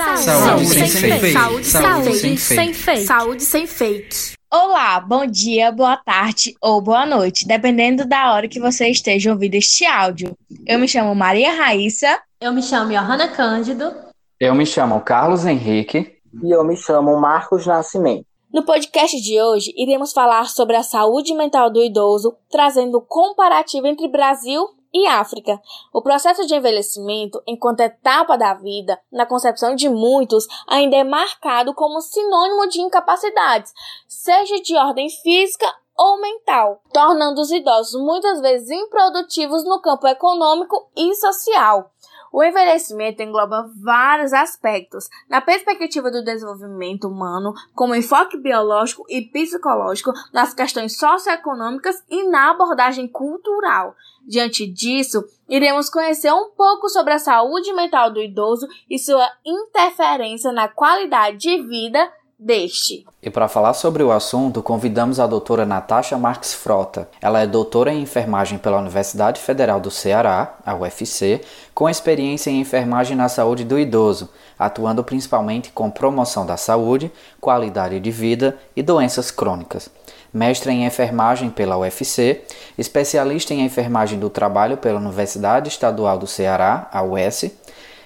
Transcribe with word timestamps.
Saúde, 0.00 0.24
saúde 0.24 0.66
sem, 0.66 0.88
sem 0.88 1.20
fake. 1.20 1.32
Saúde, 1.32 1.66
saúde 1.66 2.16
sem, 2.16 2.36
sem 2.38 2.72
fake. 2.72 3.06
Saúde 3.06 3.42
sem 3.42 3.66
fake. 3.66 4.32
Olá, 4.50 4.98
bom 4.98 5.26
dia, 5.26 5.70
boa 5.70 5.94
tarde 5.98 6.56
ou 6.58 6.80
boa 6.80 7.04
noite, 7.04 7.46
dependendo 7.46 8.06
da 8.06 8.32
hora 8.32 8.48
que 8.48 8.58
você 8.58 8.88
esteja 8.88 9.30
ouvindo 9.30 9.56
este 9.56 9.84
áudio. 9.84 10.34
Eu 10.66 10.78
me 10.78 10.88
chamo 10.88 11.14
Maria 11.14 11.52
Raíssa. 11.52 12.18
Eu 12.40 12.50
me 12.50 12.62
chamo 12.62 12.90
Johanna 12.90 13.28
Cândido. 13.28 13.92
Eu 14.40 14.54
me 14.54 14.64
chamo 14.64 15.02
Carlos 15.02 15.44
Henrique. 15.44 16.16
E 16.42 16.50
eu 16.50 16.64
me 16.64 16.76
chamo 16.76 17.20
Marcos 17.20 17.66
Nascimento. 17.66 18.24
No 18.50 18.64
podcast 18.64 19.20
de 19.20 19.40
hoje, 19.40 19.70
iremos 19.76 20.12
falar 20.12 20.46
sobre 20.46 20.76
a 20.76 20.82
saúde 20.82 21.34
mental 21.34 21.70
do 21.70 21.82
idoso, 21.82 22.34
trazendo 22.50 23.02
comparativo 23.02 23.86
entre 23.86 24.08
Brasil 24.08 24.66
e 24.92 25.06
África. 25.06 25.60
O 25.92 26.02
processo 26.02 26.46
de 26.46 26.54
envelhecimento, 26.54 27.42
enquanto 27.46 27.80
etapa 27.80 28.36
da 28.36 28.54
vida, 28.54 29.00
na 29.10 29.26
concepção 29.26 29.74
de 29.74 29.88
muitos, 29.88 30.46
ainda 30.68 30.96
é 30.96 31.04
marcado 31.04 31.74
como 31.74 32.00
sinônimo 32.00 32.68
de 32.68 32.80
incapacidades, 32.80 33.72
seja 34.08 34.60
de 34.60 34.76
ordem 34.76 35.08
física 35.08 35.66
ou 35.96 36.18
mental, 36.18 36.80
tornando 36.94 37.40
os 37.42 37.50
idosos 37.50 38.00
muitas 38.00 38.40
vezes 38.40 38.70
improdutivos 38.70 39.64
no 39.64 39.82
campo 39.82 40.06
econômico 40.06 40.90
e 40.96 41.14
social. 41.14 41.90
O 42.32 42.42
envelhecimento 42.42 43.22
engloba 43.22 43.70
vários 43.82 44.32
aspectos, 44.32 45.08
na 45.28 45.40
perspectiva 45.40 46.10
do 46.10 46.22
desenvolvimento 46.22 47.08
humano, 47.08 47.52
como 47.74 47.94
enfoque 47.94 48.36
biológico 48.36 49.04
e 49.08 49.22
psicológico, 49.22 50.12
nas 50.32 50.54
questões 50.54 50.96
socioeconômicas 50.96 52.02
e 52.08 52.28
na 52.28 52.50
abordagem 52.50 53.08
cultural. 53.08 53.96
Diante 54.26 54.66
disso, 54.66 55.24
iremos 55.48 55.90
conhecer 55.90 56.32
um 56.32 56.50
pouco 56.50 56.88
sobre 56.88 57.12
a 57.14 57.18
saúde 57.18 57.72
mental 57.72 58.12
do 58.12 58.20
idoso 58.20 58.68
e 58.88 58.98
sua 58.98 59.28
interferência 59.44 60.52
na 60.52 60.68
qualidade 60.68 61.38
de 61.38 61.62
vida 61.62 62.12
deste. 62.40 63.06
E 63.22 63.28
para 63.28 63.48
falar 63.48 63.74
sobre 63.74 64.02
o 64.02 64.10
assunto, 64.10 64.62
convidamos 64.62 65.20
a 65.20 65.26
doutora 65.26 65.66
Natasha 65.66 66.16
Marques 66.16 66.54
Frota. 66.54 67.06
Ela 67.20 67.40
é 67.40 67.46
doutora 67.46 67.92
em 67.92 68.00
enfermagem 68.00 68.56
pela 68.56 68.78
Universidade 68.78 69.38
Federal 69.38 69.78
do 69.78 69.90
Ceará, 69.90 70.54
a 70.64 70.74
UFC, 70.74 71.42
com 71.74 71.86
experiência 71.86 72.50
em 72.50 72.58
enfermagem 72.58 73.14
na 73.14 73.28
saúde 73.28 73.62
do 73.62 73.78
idoso, 73.78 74.30
atuando 74.58 75.04
principalmente 75.04 75.70
com 75.70 75.90
promoção 75.90 76.46
da 76.46 76.56
saúde, 76.56 77.12
qualidade 77.38 78.00
de 78.00 78.10
vida 78.10 78.58
e 78.74 78.82
doenças 78.82 79.30
crônicas. 79.30 79.90
Mestre 80.32 80.72
em 80.72 80.86
enfermagem 80.86 81.50
pela 81.50 81.76
UFC, 81.76 82.42
especialista 82.78 83.52
em 83.52 83.64
enfermagem 83.64 84.18
do 84.18 84.30
trabalho 84.30 84.78
pela 84.78 84.98
Universidade 84.98 85.68
Estadual 85.68 86.16
do 86.16 86.26
Ceará, 86.26 86.88
a 86.90 87.02
UES. 87.02 87.50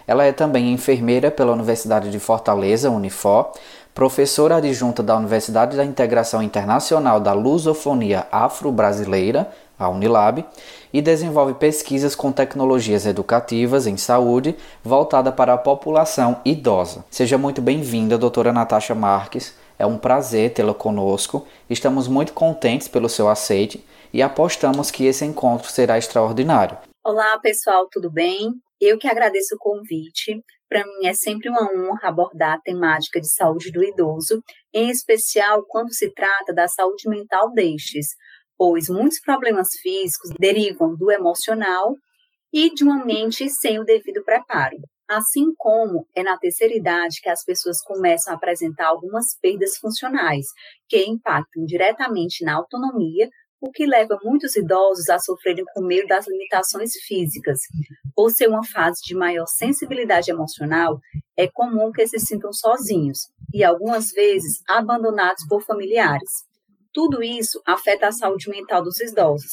Ela 0.07 0.25
é 0.25 0.33
também 0.33 0.73
enfermeira 0.73 1.31
pela 1.31 1.53
Universidade 1.53 2.11
de 2.11 2.19
Fortaleza, 2.19 2.91
Unifor, 2.91 3.53
professora 3.95 4.57
adjunta 4.57 5.05
da 5.05 5.17
Universidade 5.17 5.77
da 5.77 5.85
Integração 5.85 6.43
Internacional 6.43 7.21
da 7.21 7.33
Lusofonia 7.33 8.27
Afro-Brasileira, 8.31 9.49
a 9.79 9.89
Unilab, 9.89 10.45
e 10.93 11.01
desenvolve 11.01 11.55
pesquisas 11.55 12.15
com 12.17 12.33
tecnologias 12.33 13.07
educativas 13.07 13.87
em 13.87 13.97
saúde 13.97 14.57
voltada 14.83 15.31
para 15.31 15.55
a 15.55 15.59
população 15.59 16.41
idosa. 16.45 17.05
Seja 17.09 17.39
muito 17.39 17.63
bem-vinda, 17.63 18.19
doutora 18.19 18.53
Natasha 18.53 18.97
Marques. 18.97 19.55
É 19.79 19.87
um 19.87 19.97
prazer 19.97 20.53
tê-la 20.53 20.75
conosco. 20.75 21.47
Estamos 21.71 22.09
muito 22.09 22.33
contentes 22.33 22.89
pelo 22.89 23.09
seu 23.09 23.29
aceite 23.29 23.85
e 24.13 24.23
apostamos 24.23 24.91
que 24.91 25.05
esse 25.07 25.25
encontro 25.25 25.71
será 25.71 25.99
extraordinário. 25.99 26.79
Olá, 27.05 27.39
pessoal, 27.39 27.87
tudo 27.91 28.11
bem? 28.11 28.55
Eu 28.81 28.99
que 28.99 29.09
agradeço 29.09 29.55
o 29.55 29.59
convite. 29.59 30.43
Para 30.69 30.85
mim 30.85 31.07
é 31.07 31.15
sempre 31.15 31.49
uma 31.49 31.63
honra 31.63 32.09
abordar 32.09 32.55
a 32.55 32.61
temática 32.61 33.21
de 33.21 33.33
saúde 33.33 33.71
do 33.71 33.85
idoso, 33.85 34.43
em 34.73 34.91
especial 34.91 35.65
quando 35.69 35.93
se 35.93 36.13
trata 36.13 36.53
da 36.53 36.67
saúde 36.67 37.09
mental 37.09 37.53
destes, 37.53 38.09
pois 38.57 38.89
muitos 38.89 39.21
problemas 39.21 39.69
físicos 39.81 40.31
derivam 40.39 40.97
do 40.97 41.11
emocional 41.11 41.95
e 42.53 42.73
de 42.73 42.85
uma 42.85 43.05
mente 43.05 43.49
sem 43.49 43.79
o 43.79 43.85
devido 43.85 44.25
preparo. 44.25 44.77
Assim 45.09 45.53
como 45.59 46.07
é 46.17 46.23
na 46.23 46.39
terceira 46.39 46.75
idade 46.75 47.21
que 47.21 47.29
as 47.29 47.45
pessoas 47.45 47.83
começam 47.83 48.33
a 48.33 48.37
apresentar 48.37 48.87
algumas 48.87 49.39
perdas 49.41 49.77
funcionais, 49.77 50.47
que 50.89 51.05
impactam 51.05 51.65
diretamente 51.67 52.43
na 52.43 52.57
autonomia, 52.57 53.29
o 53.67 53.71
que 53.73 53.87
leva 53.87 54.19
muitos 54.23 54.55
idosos 54.57 55.09
a 55.09 55.19
sofrerem 55.19 55.65
com 55.73 55.83
medo 55.83 56.07
das 56.07 56.29
limitações 56.29 56.93
físicas. 57.07 57.61
Por 58.15 58.31
ser 58.31 58.49
uma 58.49 58.65
fase 58.65 59.01
de 59.03 59.15
maior 59.15 59.47
sensibilidade 59.47 60.31
emocional, 60.31 61.01
é 61.37 61.49
comum 61.49 61.91
que 61.91 62.07
se 62.07 62.19
sintam 62.19 62.53
sozinhos 62.53 63.21
e 63.53 63.65
algumas 63.65 64.11
vezes 64.11 64.61
abandonados 64.69 65.47
por 65.49 65.63
familiares. 65.63 66.31
Tudo 66.93 67.23
isso 67.23 67.61
afeta 67.67 68.09
a 68.09 68.13
saúde 68.13 68.51
mental 68.51 68.83
dos 68.83 69.01
idosos, 69.01 69.51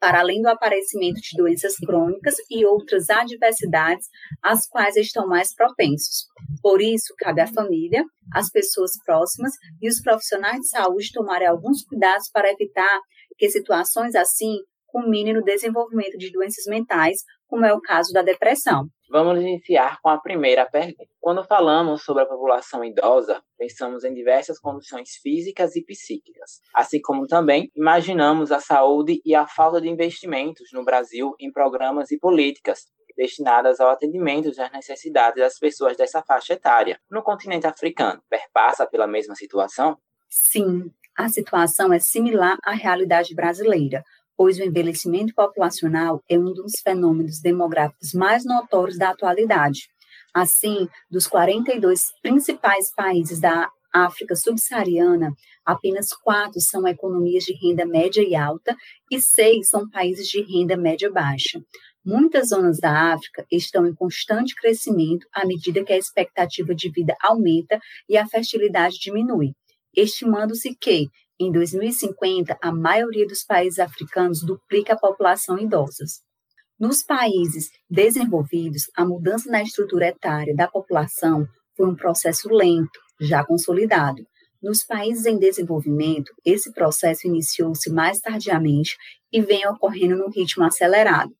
para 0.00 0.20
além 0.20 0.40
do 0.40 0.48
aparecimento 0.48 1.20
de 1.20 1.36
doenças 1.36 1.76
crônicas 1.76 2.36
e 2.50 2.64
outras 2.64 3.10
adversidades 3.10 4.06
às 4.42 4.66
quais 4.66 4.96
estão 4.96 5.28
mais 5.28 5.54
propensos. 5.54 6.24
Por 6.62 6.80
isso, 6.80 7.14
cabe 7.18 7.42
à 7.42 7.46
família, 7.46 8.02
às 8.34 8.50
pessoas 8.50 8.92
próximas 9.04 9.52
e 9.80 9.88
os 9.88 10.00
profissionais 10.00 10.60
de 10.60 10.68
saúde 10.68 11.12
tomarem 11.12 11.46
alguns 11.46 11.84
cuidados 11.84 12.28
para 12.32 12.50
evitar 12.50 13.00
que 13.40 13.48
situações 13.48 14.14
assim 14.14 14.58
culminem 14.86 15.32
no 15.32 15.42
desenvolvimento 15.42 16.18
de 16.18 16.30
doenças 16.30 16.66
mentais, 16.66 17.22
como 17.48 17.64
é 17.64 17.72
o 17.72 17.80
caso 17.80 18.12
da 18.12 18.20
depressão. 18.20 18.86
Vamos 19.08 19.40
iniciar 19.40 19.98
com 20.02 20.10
a 20.10 20.20
primeira 20.20 20.66
pergunta. 20.66 21.10
Quando 21.18 21.42
falamos 21.44 22.02
sobre 22.02 22.22
a 22.22 22.26
população 22.26 22.84
idosa, 22.84 23.42
pensamos 23.56 24.04
em 24.04 24.12
diversas 24.12 24.58
condições 24.58 25.16
físicas 25.22 25.74
e 25.74 25.82
psíquicas, 25.82 26.60
assim 26.74 27.00
como 27.00 27.26
também 27.26 27.70
imaginamos 27.74 28.52
a 28.52 28.60
saúde 28.60 29.22
e 29.24 29.34
a 29.34 29.46
falta 29.46 29.80
de 29.80 29.88
investimentos 29.88 30.68
no 30.72 30.84
Brasil 30.84 31.34
em 31.40 31.50
programas 31.50 32.10
e 32.10 32.18
políticas 32.18 32.84
destinadas 33.16 33.80
ao 33.80 33.90
atendimento 33.90 34.54
das 34.54 34.70
necessidades 34.70 35.42
das 35.42 35.58
pessoas 35.58 35.96
dessa 35.96 36.22
faixa 36.22 36.52
etária. 36.52 37.00
No 37.10 37.22
continente 37.22 37.66
africano, 37.66 38.22
perpassa 38.28 38.86
pela 38.86 39.06
mesma 39.06 39.34
situação? 39.34 39.98
Sim, 40.28 40.92
a 41.20 41.28
situação 41.28 41.92
é 41.92 41.98
similar 41.98 42.56
à 42.64 42.72
realidade 42.72 43.34
brasileira, 43.34 44.02
pois 44.34 44.58
o 44.58 44.62
envelhecimento 44.62 45.34
populacional 45.34 46.22
é 46.26 46.38
um 46.38 46.54
dos 46.54 46.80
fenômenos 46.82 47.42
demográficos 47.42 48.14
mais 48.14 48.42
notórios 48.42 48.96
da 48.96 49.10
atualidade. 49.10 49.90
Assim, 50.32 50.88
dos 51.10 51.26
42 51.26 52.04
principais 52.22 52.90
países 52.94 53.38
da 53.38 53.68
África 53.92 54.34
subsaariana, 54.34 55.34
apenas 55.62 56.08
quatro 56.14 56.58
são 56.58 56.88
economias 56.88 57.44
de 57.44 57.52
renda 57.52 57.84
média 57.84 58.22
e 58.26 58.34
alta 58.34 58.74
e 59.10 59.20
seis 59.20 59.68
são 59.68 59.90
países 59.90 60.26
de 60.26 60.40
renda 60.40 60.74
média 60.74 61.12
baixa. 61.12 61.60
Muitas 62.02 62.48
zonas 62.48 62.78
da 62.78 63.12
África 63.12 63.44
estão 63.52 63.86
em 63.86 63.94
constante 63.94 64.54
crescimento 64.54 65.26
à 65.34 65.44
medida 65.44 65.84
que 65.84 65.92
a 65.92 65.98
expectativa 65.98 66.74
de 66.74 66.90
vida 66.90 67.14
aumenta 67.20 67.78
e 68.08 68.16
a 68.16 68.26
fertilidade 68.26 68.98
diminui, 68.98 69.52
estimando-se 69.96 70.74
que, 70.74 71.08
em 71.38 71.50
2050, 71.50 72.58
a 72.60 72.72
maioria 72.72 73.26
dos 73.26 73.42
países 73.42 73.78
africanos 73.78 74.42
duplica 74.42 74.92
a 74.92 74.98
população 74.98 75.58
idosa. 75.58 76.04
Nos 76.78 77.02
países 77.02 77.70
desenvolvidos, 77.88 78.84
a 78.96 79.04
mudança 79.04 79.50
na 79.50 79.62
estrutura 79.62 80.08
etária 80.08 80.54
da 80.54 80.68
população 80.68 81.46
foi 81.76 81.88
um 81.88 81.96
processo 81.96 82.48
lento, 82.48 82.98
já 83.20 83.44
consolidado. 83.44 84.22
Nos 84.62 84.84
países 84.84 85.24
em 85.24 85.38
desenvolvimento, 85.38 86.30
esse 86.44 86.72
processo 86.72 87.26
iniciou-se 87.26 87.90
mais 87.90 88.20
tardiamente 88.20 88.96
e 89.32 89.40
vem 89.40 89.66
ocorrendo 89.66 90.16
num 90.16 90.30
ritmo 90.30 90.64
acelerado. 90.64 91.30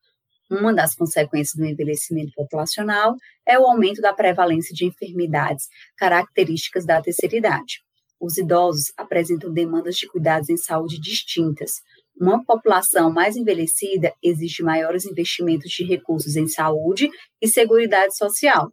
Uma 0.50 0.72
das 0.74 0.94
consequências 0.94 1.54
do 1.54 1.66
envelhecimento 1.66 2.32
populacional 2.34 3.14
é 3.46 3.58
o 3.58 3.66
aumento 3.66 4.00
da 4.00 4.14
prevalência 4.14 4.74
de 4.74 4.86
enfermidades 4.86 5.66
características 5.96 6.86
da 6.86 7.00
terceira 7.00 7.36
idade 7.36 7.80
os 8.20 8.36
idosos 8.36 8.92
apresentam 8.96 9.52
demandas 9.52 9.96
de 9.96 10.06
cuidados 10.06 10.50
em 10.50 10.56
saúde 10.56 11.00
distintas. 11.00 11.80
Uma 12.20 12.44
população 12.44 13.10
mais 13.10 13.34
envelhecida 13.34 14.12
exige 14.22 14.62
maiores 14.62 15.06
investimentos 15.06 15.70
de 15.70 15.84
recursos 15.84 16.36
em 16.36 16.46
saúde 16.46 17.08
e 17.40 17.48
seguridade 17.48 18.14
social. 18.16 18.70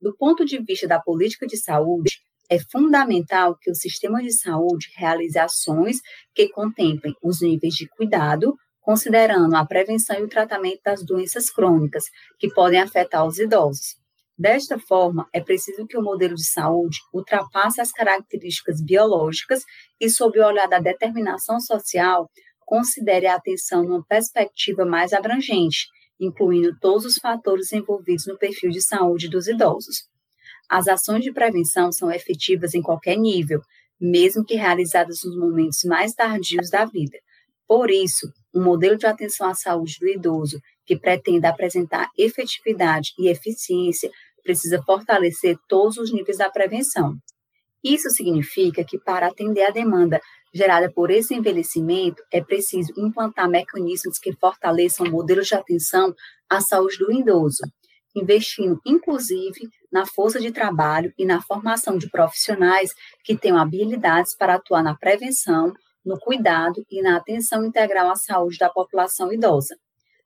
Do 0.00 0.14
ponto 0.16 0.44
de 0.44 0.62
vista 0.62 0.86
da 0.86 1.00
política 1.00 1.46
de 1.46 1.56
saúde, 1.56 2.18
é 2.50 2.58
fundamental 2.58 3.56
que 3.58 3.70
o 3.70 3.74
sistema 3.74 4.20
de 4.20 4.32
saúde 4.32 4.88
realize 4.96 5.38
ações 5.38 5.98
que 6.34 6.48
contemplem 6.48 7.14
os 7.22 7.40
níveis 7.40 7.74
de 7.74 7.88
cuidado, 7.88 8.54
considerando 8.80 9.54
a 9.54 9.64
prevenção 9.64 10.18
e 10.18 10.24
o 10.24 10.28
tratamento 10.28 10.80
das 10.84 11.04
doenças 11.04 11.48
crônicas 11.48 12.04
que 12.38 12.52
podem 12.52 12.80
afetar 12.80 13.26
os 13.26 13.38
idosos. 13.38 13.99
Desta 14.40 14.78
forma, 14.78 15.28
é 15.34 15.40
preciso 15.42 15.86
que 15.86 15.98
o 15.98 16.02
modelo 16.02 16.34
de 16.34 16.50
saúde 16.50 16.96
ultrapasse 17.12 17.78
as 17.78 17.92
características 17.92 18.80
biológicas 18.80 19.62
e, 20.00 20.08
sob 20.08 20.40
o 20.40 20.46
olhar 20.46 20.66
da 20.66 20.78
determinação 20.78 21.60
social, 21.60 22.26
considere 22.60 23.26
a 23.26 23.34
atenção 23.34 23.82
numa 23.82 24.02
perspectiva 24.02 24.86
mais 24.86 25.12
abrangente, 25.12 25.88
incluindo 26.18 26.74
todos 26.80 27.04
os 27.04 27.16
fatores 27.16 27.70
envolvidos 27.70 28.24
no 28.26 28.38
perfil 28.38 28.70
de 28.70 28.80
saúde 28.80 29.28
dos 29.28 29.46
idosos. 29.46 30.08
As 30.70 30.88
ações 30.88 31.22
de 31.22 31.34
prevenção 31.34 31.92
são 31.92 32.10
efetivas 32.10 32.72
em 32.72 32.80
qualquer 32.80 33.18
nível, 33.18 33.60
mesmo 34.00 34.42
que 34.42 34.54
realizadas 34.54 35.20
nos 35.22 35.36
momentos 35.36 35.84
mais 35.84 36.14
tardios 36.14 36.70
da 36.70 36.86
vida. 36.86 37.18
Por 37.68 37.90
isso, 37.90 38.26
um 38.54 38.64
modelo 38.64 38.96
de 38.96 39.04
atenção 39.04 39.50
à 39.50 39.54
saúde 39.54 39.98
do 40.00 40.08
idoso 40.08 40.58
que 40.86 40.96
pretenda 40.98 41.50
apresentar 41.50 42.08
efetividade 42.18 43.12
e 43.18 43.28
eficiência 43.28 44.10
precisa 44.42 44.82
fortalecer 44.82 45.56
todos 45.68 45.96
os 45.98 46.12
níveis 46.12 46.38
da 46.38 46.50
prevenção. 46.50 47.14
Isso 47.82 48.10
significa 48.10 48.84
que, 48.84 48.98
para 48.98 49.28
atender 49.28 49.64
a 49.64 49.70
demanda 49.70 50.20
gerada 50.52 50.90
por 50.92 51.10
esse 51.10 51.34
envelhecimento, 51.34 52.22
é 52.32 52.42
preciso 52.42 52.92
implantar 52.96 53.48
mecanismos 53.48 54.18
que 54.18 54.34
fortaleçam 54.36 55.08
modelos 55.10 55.46
de 55.46 55.54
atenção 55.54 56.14
à 56.48 56.60
saúde 56.60 56.98
do 56.98 57.12
idoso, 57.12 57.62
investindo, 58.14 58.80
inclusive, 58.84 59.68
na 59.90 60.04
força 60.04 60.40
de 60.40 60.50
trabalho 60.50 61.12
e 61.16 61.24
na 61.24 61.40
formação 61.40 61.96
de 61.96 62.10
profissionais 62.10 62.90
que 63.24 63.36
tenham 63.36 63.58
habilidades 63.58 64.36
para 64.36 64.54
atuar 64.54 64.82
na 64.82 64.96
prevenção, 64.96 65.72
no 66.04 66.18
cuidado 66.18 66.84
e 66.90 67.00
na 67.02 67.16
atenção 67.16 67.64
integral 67.64 68.10
à 68.10 68.16
saúde 68.16 68.58
da 68.58 68.68
população 68.68 69.32
idosa. 69.32 69.76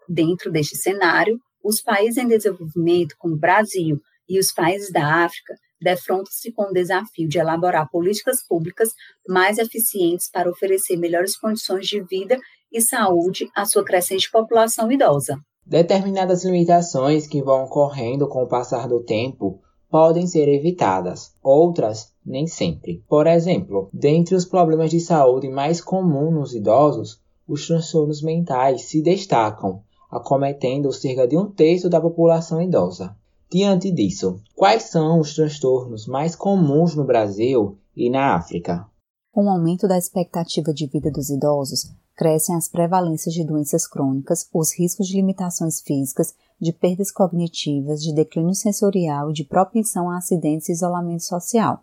Dentro 0.09 0.51
deste 0.51 0.77
cenário, 0.77 1.39
os 1.65 1.81
países 1.81 2.23
em 2.23 2.29
desenvolvimento, 2.29 3.15
como 3.19 3.35
o 3.35 3.39
Brasil 3.39 3.99
e 4.29 4.39
os 4.39 4.53
países 4.53 4.93
da 4.93 5.25
África, 5.25 5.55
defrontam-se 5.81 6.53
com 6.53 6.65
o 6.65 6.73
desafio 6.73 7.29
de 7.29 7.39
elaborar 7.39 7.89
políticas 7.91 8.47
públicas 8.47 8.91
mais 9.29 9.59
eficientes 9.59 10.31
para 10.31 10.51
oferecer 10.51 10.97
melhores 10.97 11.37
condições 11.37 11.87
de 11.87 12.03
vida 12.03 12.39
e 12.71 12.81
saúde 12.81 13.49
à 13.55 13.65
sua 13.65 13.85
crescente 13.85 14.31
população 14.31 14.91
idosa. 14.93 15.39
Determinadas 15.67 16.45
limitações 16.45 17.27
que 17.27 17.43
vão 17.43 17.65
ocorrendo 17.65 18.29
com 18.29 18.43
o 18.43 18.49
passar 18.49 18.87
do 18.87 19.03
tempo 19.03 19.63
podem 19.91 20.27
ser 20.27 20.49
evitadas, 20.49 21.35
outras 21.43 22.13
nem 22.25 22.47
sempre. 22.47 23.03
Por 23.09 23.27
exemplo, 23.27 23.89
dentre 23.93 24.35
os 24.35 24.45
problemas 24.45 24.91
de 24.91 25.01
saúde 25.01 25.49
mais 25.49 25.81
comuns 25.81 26.35
nos 26.35 26.55
idosos, 26.55 27.21
os 27.47 27.67
transtornos 27.67 28.23
mentais 28.23 28.83
se 28.83 29.03
destacam, 29.03 29.83
acometendo 30.17 30.93
cerca 30.93 31.27
de 31.27 31.37
um 31.37 31.51
terço 31.51 31.89
da 31.89 32.01
população 32.01 32.61
idosa. 32.61 33.17
Diante 33.51 33.91
disso, 33.91 34.41
quais 34.55 34.85
são 34.85 35.21
os 35.21 35.35
transtornos 35.35 36.07
mais 36.07 36.35
comuns 36.35 36.95
no 36.95 37.05
Brasil 37.05 37.79
e 37.97 38.11
na 38.11 38.35
África? 38.35 38.87
Com 39.33 39.47
o 39.47 39.49
aumento 39.49 39.87
da 39.87 39.99
expectativa 39.99 40.73
de 40.73 40.87
vida 40.87 41.11
dos 41.11 41.31
idosos, 41.31 41.93
crescem 42.17 42.55
as 42.55 42.69
prevalências 42.69 43.35
de 43.35 43.45
doenças 43.45 43.87
crônicas, 43.87 44.49
os 44.53 44.73
riscos 44.79 45.07
de 45.09 45.17
limitações 45.17 45.81
físicas, 45.81 46.35
de 46.61 46.73
perdas 46.73 47.11
cognitivas, 47.11 48.03
de 48.03 48.15
declínio 48.15 48.55
sensorial 48.55 49.31
e 49.31 49.35
de 49.35 49.45
propensão 49.45 50.09
a 50.11 50.19
acidentes 50.19 50.69
e 50.69 50.73
isolamento 50.73 51.25
social. 51.25 51.83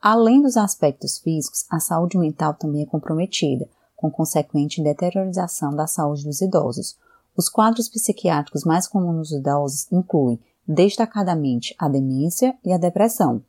Além 0.00 0.42
dos 0.42 0.56
aspectos 0.56 1.18
físicos, 1.18 1.64
a 1.70 1.80
saúde 1.80 2.18
mental 2.18 2.52
também 2.54 2.82
é 2.82 2.86
comprometida, 2.86 3.66
com 3.96 4.10
consequente 4.10 4.82
deteriorização 4.82 5.74
da 5.74 5.86
saúde 5.86 6.24
dos 6.24 6.42
idosos. 6.42 6.98
Os 7.36 7.48
quadros 7.48 7.88
psiquiátricos 7.88 8.64
mais 8.64 8.86
comuns 8.86 9.16
nos 9.16 9.32
idosos 9.32 9.90
incluem, 9.90 10.38
destacadamente, 10.66 11.74
a 11.78 11.88
demência 11.88 12.56
e 12.64 12.72
a 12.72 12.78
depressão. 12.78 13.42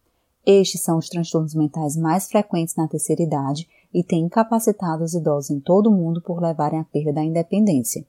Estes 0.46 0.82
são 0.82 0.98
os 0.98 1.10
transtornos 1.10 1.56
mentais 1.56 1.96
mais 1.96 2.28
frequentes 2.28 2.76
na 2.76 2.88
terceira 2.88 3.24
idade 3.24 3.68
e 3.94 4.04
tem 4.04 4.26
incapacitado 4.26 5.04
os 5.04 5.14
idosos 5.14 5.52
em 5.52 5.60
todo 5.60 5.90
o 5.90 5.94
mundo 5.94 6.22
por 6.22 6.42
levarem 6.42 6.80
à 6.80 6.84
perda 6.84 7.14
da 7.14 7.24
independência. 7.24 8.06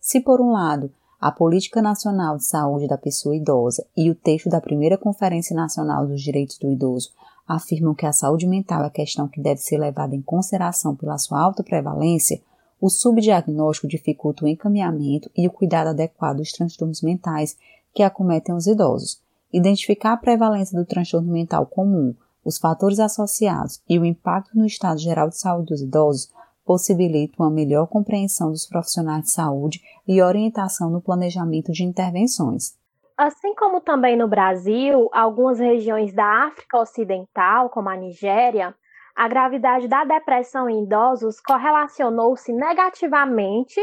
Se, 0.00 0.20
por 0.20 0.40
um 0.40 0.52
lado, 0.52 0.90
a 1.20 1.32
Política 1.32 1.80
Nacional 1.80 2.36
de 2.36 2.44
Saúde 2.44 2.86
da 2.86 2.98
Pessoa 2.98 3.34
Idosa 3.34 3.84
e 3.96 4.10
o 4.10 4.14
texto 4.14 4.50
da 4.50 4.60
primeira 4.60 4.98
Conferência 4.98 5.56
Nacional 5.56 6.06
dos 6.06 6.22
Direitos 6.22 6.58
do 6.58 6.70
Idoso 6.70 7.10
afirmam 7.48 7.94
que 7.94 8.06
a 8.06 8.12
saúde 8.12 8.46
mental 8.46 8.84
é 8.84 8.90
questão 8.90 9.26
que 9.26 9.40
deve 9.40 9.60
ser 9.60 9.78
levada 9.78 10.14
em 10.14 10.22
consideração 10.22 10.94
pela 10.94 11.18
sua 11.18 11.40
alta 11.40 11.62
prevalência, 11.62 12.40
o 12.84 12.90
subdiagnóstico 12.90 13.88
dificulta 13.88 14.44
o 14.44 14.48
encaminhamento 14.48 15.30
e 15.34 15.48
o 15.48 15.50
cuidado 15.50 15.88
adequado 15.88 16.36
dos 16.36 16.52
transtornos 16.52 17.00
mentais 17.00 17.56
que 17.94 18.02
acometem 18.02 18.54
os 18.54 18.66
idosos. 18.66 19.22
Identificar 19.50 20.12
a 20.12 20.18
prevalência 20.18 20.78
do 20.78 20.84
transtorno 20.84 21.32
mental 21.32 21.64
comum, 21.64 22.14
os 22.44 22.58
fatores 22.58 23.00
associados 23.00 23.82
e 23.88 23.98
o 23.98 24.04
impacto 24.04 24.50
no 24.54 24.66
estado 24.66 24.98
geral 24.98 25.30
de 25.30 25.38
saúde 25.38 25.68
dos 25.68 25.80
idosos 25.80 26.30
possibilitam 26.62 27.46
uma 27.46 27.50
melhor 27.50 27.86
compreensão 27.86 28.50
dos 28.50 28.66
profissionais 28.66 29.22
de 29.22 29.30
saúde 29.30 29.80
e 30.06 30.20
orientação 30.20 30.90
no 30.90 31.00
planejamento 31.00 31.72
de 31.72 31.84
intervenções. 31.84 32.76
Assim 33.16 33.54
como 33.54 33.80
também 33.80 34.14
no 34.14 34.28
Brasil, 34.28 35.08
algumas 35.10 35.58
regiões 35.58 36.12
da 36.12 36.48
África 36.48 36.78
Ocidental, 36.78 37.70
como 37.70 37.88
a 37.88 37.96
Nigéria, 37.96 38.74
a 39.14 39.28
gravidade 39.28 39.88
da 39.88 40.04
depressão 40.04 40.68
em 40.68 40.84
idosos 40.84 41.40
correlacionou-se 41.40 42.52
negativamente 42.52 43.80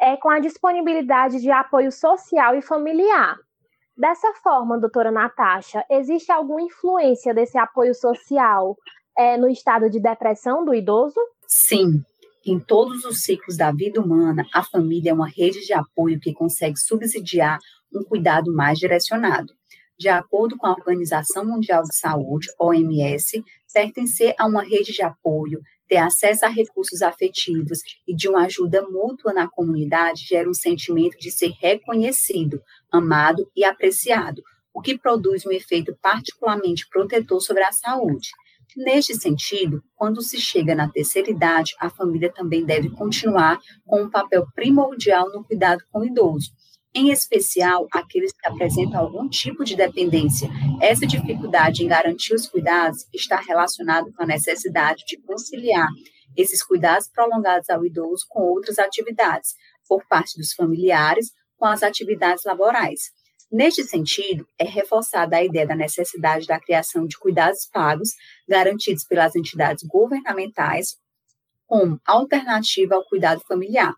é, 0.00 0.16
com 0.16 0.28
a 0.28 0.40
disponibilidade 0.40 1.40
de 1.40 1.50
apoio 1.50 1.90
social 1.90 2.54
e 2.54 2.62
familiar, 2.62 3.36
Dessa 3.96 4.32
forma, 4.42 4.78
doutora 4.78 5.12
Natasha, 5.12 5.84
existe 5.88 6.32
alguma 6.32 6.60
influência 6.60 7.32
desse 7.32 7.56
apoio 7.56 7.94
social 7.94 8.76
é, 9.16 9.36
no 9.36 9.48
estado 9.48 9.88
de 9.88 10.00
depressão 10.00 10.64
do 10.64 10.74
idoso? 10.74 11.14
Sim. 11.46 12.02
Em 12.44 12.58
todos 12.58 13.04
os 13.04 13.22
ciclos 13.22 13.56
da 13.56 13.70
vida 13.70 14.00
humana, 14.00 14.44
a 14.52 14.64
família 14.64 15.10
é 15.10 15.14
uma 15.14 15.28
rede 15.28 15.64
de 15.64 15.72
apoio 15.72 16.18
que 16.18 16.34
consegue 16.34 16.76
subsidiar 16.76 17.58
um 17.94 18.02
cuidado 18.02 18.52
mais 18.52 18.80
direcionado. 18.80 19.52
De 19.96 20.08
acordo 20.08 20.56
com 20.56 20.66
a 20.66 20.72
Organização 20.72 21.44
Mundial 21.44 21.84
de 21.84 21.96
Saúde, 21.96 22.48
OMS, 22.58 23.44
pertencer 23.74 24.34
a 24.38 24.46
uma 24.46 24.62
rede 24.62 24.92
de 24.92 25.02
apoio 25.02 25.60
ter 25.88 25.98
acesso 25.98 26.46
a 26.46 26.48
recursos 26.48 27.02
afetivos 27.02 27.80
e 28.06 28.14
de 28.14 28.28
uma 28.28 28.44
ajuda 28.46 28.82
mútua 28.82 29.32
na 29.32 29.48
comunidade 29.48 30.24
gera 30.26 30.48
um 30.48 30.54
sentimento 30.54 31.18
de 31.18 31.30
ser 31.30 31.52
reconhecido, 31.60 32.62
amado 32.90 33.50
e 33.54 33.64
apreciado, 33.64 34.42
o 34.72 34.80
que 34.80 34.98
produz 34.98 35.44
um 35.46 35.52
efeito 35.52 35.96
particularmente 36.00 36.88
protetor 36.88 37.40
sobre 37.40 37.62
a 37.62 37.72
saúde. 37.72 38.30
Neste 38.76 39.14
sentido, 39.14 39.84
quando 39.94 40.22
se 40.22 40.40
chega 40.40 40.74
na 40.74 40.90
terceira 40.90 41.30
idade, 41.30 41.74
a 41.78 41.88
família 41.88 42.32
também 42.32 42.64
deve 42.64 42.90
continuar 42.90 43.60
com 43.84 44.02
um 44.02 44.10
papel 44.10 44.46
primordial 44.54 45.30
no 45.30 45.44
cuidado 45.44 45.84
com 45.92 46.00
o 46.00 46.04
idoso, 46.04 46.50
em 46.94 47.10
especial 47.10 47.88
aqueles 47.92 48.32
que 48.32 48.48
apresentam 48.48 49.00
algum 49.00 49.28
tipo 49.28 49.64
de 49.64 49.74
dependência. 49.74 50.48
Essa 50.80 51.06
dificuldade 51.06 51.82
em 51.82 51.88
garantir 51.88 52.34
os 52.34 52.46
cuidados 52.46 53.04
está 53.12 53.40
relacionada 53.40 54.10
com 54.12 54.22
a 54.22 54.26
necessidade 54.26 55.04
de 55.06 55.20
conciliar 55.22 55.88
esses 56.36 56.62
cuidados 56.62 57.08
prolongados 57.08 57.68
ao 57.70 57.84
idoso 57.84 58.24
com 58.28 58.42
outras 58.42 58.78
atividades, 58.78 59.54
por 59.88 60.06
parte 60.08 60.38
dos 60.38 60.52
familiares, 60.52 61.32
com 61.56 61.66
as 61.66 61.82
atividades 61.82 62.44
laborais. 62.44 63.12
Neste 63.50 63.84
sentido, 63.84 64.46
é 64.58 64.64
reforçada 64.64 65.36
a 65.36 65.44
ideia 65.44 65.66
da 65.66 65.76
necessidade 65.76 66.46
da 66.46 66.58
criação 66.58 67.06
de 67.06 67.18
cuidados 67.18 67.68
pagos 67.72 68.10
garantidos 68.48 69.04
pelas 69.04 69.36
entidades 69.36 69.84
governamentais 69.84 70.96
como 71.66 72.00
alternativa 72.04 72.94
ao 72.96 73.04
cuidado 73.04 73.40
familiar. 73.46 73.94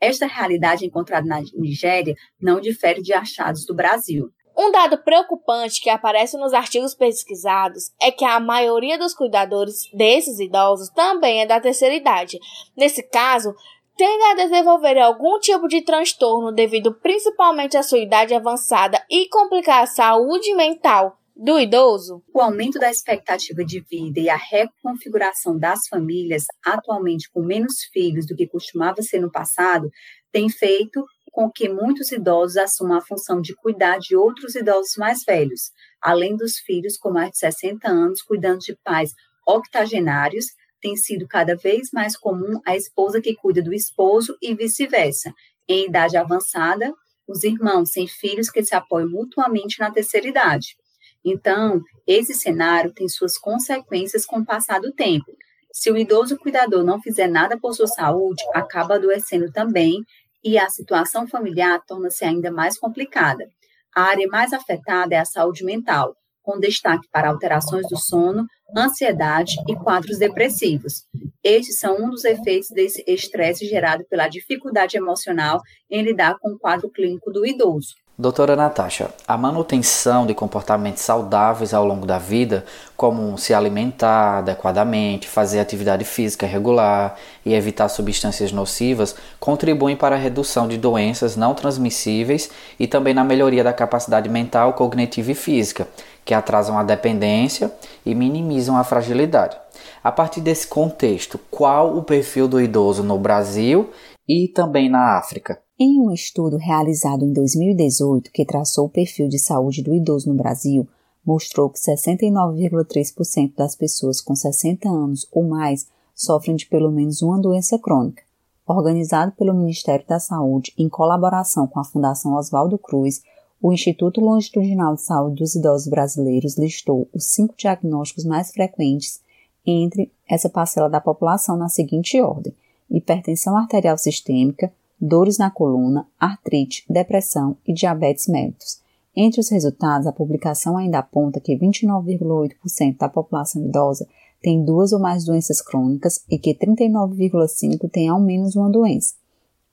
Esta 0.00 0.26
realidade 0.26 0.84
encontrada 0.84 1.26
na 1.26 1.40
Nigéria 1.54 2.14
não 2.40 2.60
difere 2.60 3.02
de 3.02 3.12
achados 3.12 3.64
do 3.64 3.74
Brasil. 3.74 4.30
Um 4.56 4.70
dado 4.70 4.98
preocupante 4.98 5.80
que 5.80 5.90
aparece 5.90 6.36
nos 6.36 6.52
artigos 6.52 6.94
pesquisados 6.94 7.92
é 8.00 8.12
que 8.12 8.24
a 8.24 8.38
maioria 8.38 8.96
dos 8.96 9.12
cuidadores 9.12 9.90
desses 9.92 10.38
idosos 10.38 10.88
também 10.90 11.42
é 11.42 11.46
da 11.46 11.60
terceira 11.60 11.94
idade. 11.94 12.38
Nesse 12.76 13.02
caso, 13.02 13.52
tende 13.96 14.24
a 14.24 14.34
desenvolver 14.34 14.96
algum 14.98 15.40
tipo 15.40 15.66
de 15.66 15.82
transtorno 15.82 16.52
devido 16.52 16.94
principalmente 16.94 17.76
à 17.76 17.82
sua 17.82 17.98
idade 17.98 18.32
avançada 18.32 19.04
e 19.10 19.28
complicar 19.28 19.82
a 19.82 19.86
saúde 19.86 20.54
mental 20.54 21.18
do 21.36 21.58
idoso? 21.58 22.22
O 22.32 22.40
aumento 22.40 22.78
da 22.78 22.90
expectativa 22.90 23.64
de 23.64 23.80
vida 23.80 24.20
e 24.20 24.28
a 24.28 24.36
reconfiguração 24.36 25.58
das 25.58 25.88
famílias, 25.88 26.44
atualmente 26.64 27.28
com 27.30 27.42
menos 27.42 27.82
filhos 27.92 28.26
do 28.26 28.36
que 28.36 28.46
costumava 28.46 29.02
ser 29.02 29.20
no 29.20 29.30
passado, 29.30 29.90
tem 30.30 30.48
feito 30.48 31.04
com 31.32 31.50
que 31.50 31.68
muitos 31.68 32.12
idosos 32.12 32.56
assumam 32.56 32.98
a 32.98 33.04
função 33.04 33.40
de 33.40 33.54
cuidar 33.56 33.98
de 33.98 34.14
outros 34.14 34.54
idosos 34.54 34.96
mais 34.96 35.24
velhos, 35.24 35.72
além 36.00 36.36
dos 36.36 36.58
filhos 36.58 36.96
com 36.96 37.10
mais 37.10 37.32
de 37.32 37.38
60 37.38 37.88
anos 37.88 38.22
cuidando 38.22 38.60
de 38.60 38.76
pais 38.84 39.10
octogenários, 39.46 40.46
tem 40.80 40.96
sido 40.96 41.26
cada 41.26 41.56
vez 41.56 41.88
mais 41.92 42.16
comum 42.16 42.60
a 42.64 42.76
esposa 42.76 43.20
que 43.20 43.34
cuida 43.34 43.60
do 43.60 43.74
esposo 43.74 44.36
e 44.40 44.54
vice-versa. 44.54 45.34
Em 45.68 45.86
idade 45.88 46.16
avançada, 46.16 46.94
os 47.26 47.42
irmãos 47.42 47.90
sem 47.90 48.06
filhos 48.06 48.50
que 48.50 48.62
se 48.62 48.74
apoiam 48.74 49.08
mutuamente 49.08 49.80
na 49.80 49.90
terceira 49.90 50.28
idade. 50.28 50.76
Então, 51.24 51.80
esse 52.06 52.34
cenário 52.34 52.92
tem 52.92 53.08
suas 53.08 53.38
consequências 53.38 54.26
com 54.26 54.40
o 54.40 54.44
passar 54.44 54.80
do 54.80 54.92
tempo. 54.92 55.32
Se 55.72 55.90
o 55.90 55.96
idoso 55.96 56.38
cuidador 56.38 56.84
não 56.84 57.00
fizer 57.00 57.26
nada 57.26 57.58
por 57.58 57.74
sua 57.74 57.86
saúde, 57.86 58.42
acaba 58.52 58.94
adoecendo 58.94 59.50
também 59.50 60.04
e 60.44 60.58
a 60.58 60.68
situação 60.68 61.26
familiar 61.26 61.80
torna-se 61.86 62.24
ainda 62.24 62.52
mais 62.52 62.78
complicada. 62.78 63.48
A 63.96 64.02
área 64.02 64.28
mais 64.28 64.52
afetada 64.52 65.14
é 65.14 65.18
a 65.18 65.24
saúde 65.24 65.64
mental, 65.64 66.14
com 66.42 66.60
destaque 66.60 67.08
para 67.10 67.30
alterações 67.30 67.88
do 67.88 67.96
sono, 67.96 68.46
ansiedade 68.76 69.56
e 69.66 69.74
quadros 69.74 70.18
depressivos. 70.18 71.04
Estes 71.42 71.78
são 71.78 71.96
um 71.96 72.10
dos 72.10 72.24
efeitos 72.24 72.68
desse 72.70 73.02
estresse 73.06 73.66
gerado 73.66 74.04
pela 74.08 74.28
dificuldade 74.28 74.96
emocional 74.96 75.60
em 75.90 76.02
lidar 76.02 76.36
com 76.38 76.50
o 76.50 76.58
quadro 76.58 76.90
clínico 76.90 77.32
do 77.32 77.46
idoso. 77.46 77.94
Doutora 78.16 78.54
Natasha, 78.54 79.10
a 79.26 79.36
manutenção 79.36 80.24
de 80.24 80.34
comportamentos 80.34 81.02
saudáveis 81.02 81.74
ao 81.74 81.84
longo 81.84 82.06
da 82.06 82.16
vida, 82.16 82.64
como 82.96 83.36
se 83.36 83.52
alimentar 83.52 84.38
adequadamente, 84.38 85.26
fazer 85.26 85.58
atividade 85.58 86.04
física 86.04 86.46
regular 86.46 87.16
e 87.44 87.52
evitar 87.52 87.88
substâncias 87.88 88.52
nocivas, 88.52 89.16
contribuem 89.40 89.96
para 89.96 90.14
a 90.14 90.18
redução 90.18 90.68
de 90.68 90.78
doenças 90.78 91.34
não 91.34 91.54
transmissíveis 91.54 92.52
e 92.78 92.86
também 92.86 93.14
na 93.14 93.24
melhoria 93.24 93.64
da 93.64 93.72
capacidade 93.72 94.28
mental, 94.28 94.74
cognitiva 94.74 95.32
e 95.32 95.34
física, 95.34 95.88
que 96.24 96.32
atrasam 96.32 96.78
a 96.78 96.84
dependência 96.84 97.72
e 98.06 98.14
minimizam 98.14 98.76
a 98.76 98.84
fragilidade. 98.84 99.56
A 100.04 100.12
partir 100.12 100.40
desse 100.40 100.68
contexto, 100.68 101.36
qual 101.50 101.96
o 101.96 102.04
perfil 102.04 102.46
do 102.46 102.60
idoso 102.60 103.02
no 103.02 103.18
Brasil 103.18 103.90
e 104.28 104.46
também 104.54 104.88
na 104.88 105.18
África? 105.18 105.63
Em 105.76 106.00
um 106.00 106.12
estudo 106.12 106.56
realizado 106.56 107.24
em 107.24 107.32
2018 107.32 108.30
que 108.30 108.44
traçou 108.44 108.86
o 108.86 108.88
perfil 108.88 109.28
de 109.28 109.40
saúde 109.40 109.82
do 109.82 109.92
idoso 109.92 110.28
no 110.28 110.36
Brasil, 110.36 110.86
mostrou 111.26 111.68
que 111.68 111.80
69,3% 111.80 113.56
das 113.56 113.74
pessoas 113.74 114.20
com 114.20 114.36
60 114.36 114.88
anos 114.88 115.26
ou 115.32 115.42
mais 115.42 115.88
sofrem 116.14 116.54
de 116.54 116.66
pelo 116.66 116.92
menos 116.92 117.22
uma 117.22 117.40
doença 117.40 117.76
crônica. 117.76 118.22
Organizado 118.64 119.32
pelo 119.32 119.52
Ministério 119.52 120.06
da 120.06 120.20
Saúde 120.20 120.72
em 120.78 120.88
colaboração 120.88 121.66
com 121.66 121.80
a 121.80 121.84
Fundação 121.84 122.34
Oswaldo 122.34 122.78
Cruz, 122.78 123.20
o 123.60 123.72
Instituto 123.72 124.20
Longitudinal 124.20 124.94
de 124.94 125.02
Saúde 125.02 125.40
dos 125.40 125.56
Idosos 125.56 125.88
Brasileiros 125.88 126.56
listou 126.56 127.08
os 127.12 127.24
cinco 127.24 127.52
diagnósticos 127.56 128.24
mais 128.24 128.52
frequentes 128.52 129.20
entre 129.66 130.12
essa 130.28 130.48
parcela 130.48 130.88
da 130.88 131.00
população 131.00 131.56
na 131.56 131.68
seguinte 131.68 132.20
ordem: 132.20 132.54
hipertensão 132.88 133.56
arterial 133.56 133.98
sistêmica, 133.98 134.72
dores 135.00 135.38
na 135.38 135.50
coluna, 135.50 136.06
artrite, 136.18 136.84
depressão 136.88 137.56
e 137.66 137.72
diabetes 137.72 138.28
mellitus. 138.28 138.82
Entre 139.16 139.40
os 139.40 139.48
resultados, 139.48 140.06
a 140.06 140.12
publicação 140.12 140.76
ainda 140.76 140.98
aponta 140.98 141.40
que 141.40 141.56
29,8% 141.56 142.98
da 142.98 143.08
população 143.08 143.64
idosa 143.64 144.06
tem 144.42 144.64
duas 144.64 144.92
ou 144.92 144.98
mais 144.98 145.24
doenças 145.24 145.62
crônicas 145.62 146.24
e 146.30 146.38
que 146.38 146.54
39,5% 146.54 147.88
tem 147.90 148.08
ao 148.08 148.20
menos 148.20 148.56
uma 148.56 148.70
doença. 148.70 149.14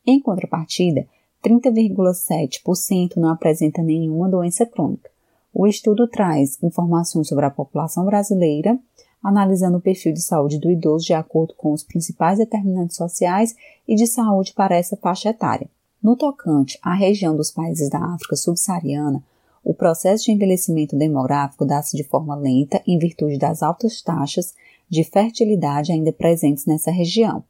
Em 0.06 0.20
contrapartida, 0.20 1.06
30,7% 1.44 3.18
não 3.18 3.30
apresenta 3.30 3.82
nenhuma 3.82 4.30
doença 4.30 4.66
crônica. 4.66 5.10
O 5.54 5.68
estudo 5.68 6.08
traz 6.08 6.62
informações 6.64 7.28
sobre 7.28 7.46
a 7.46 7.50
população 7.50 8.06
brasileira 8.06 8.80
analisando 9.24 9.78
o 9.78 9.82
perfil 9.82 10.14
de 10.14 10.22
saúde 10.22 10.60
do 10.60 10.72
idoso 10.72 11.06
de 11.06 11.14
acordo 11.14 11.54
com 11.56 11.72
os 11.72 11.84
principais 11.84 12.40
determinantes 12.40 12.98
sociais 12.98 13.56
e 13.88 13.96
de 13.96 14.08
saúde 14.08 14.54
para 14.54 14.76
essa 14.76 14.98
faixa 14.98 15.30
etária. 15.30 15.70
No 16.02 16.16
tocante 16.16 16.80
à 16.82 16.94
região 16.94 17.36
dos 17.36 17.52
países 17.52 17.90
da 17.90 18.00
África 18.00 18.36
subsaariana, 18.36 19.24
o 19.64 19.74
processo 19.74 20.26
de 20.26 20.32
envelhecimento 20.32 20.96
demográfico 20.96 21.66
dá-se 21.66 21.96
de 21.96 22.04
forma 22.04 22.36
lenta 22.36 22.82
em 22.88 22.98
virtude 22.98 23.38
das 23.38 23.62
altas 23.62 24.02
taxas 24.02 24.56
de 24.90 25.04
fertilidade 25.04 25.92
ainda 25.92 26.12
presentes 26.12 26.66
nessa 26.66 26.90
região. 26.92 27.44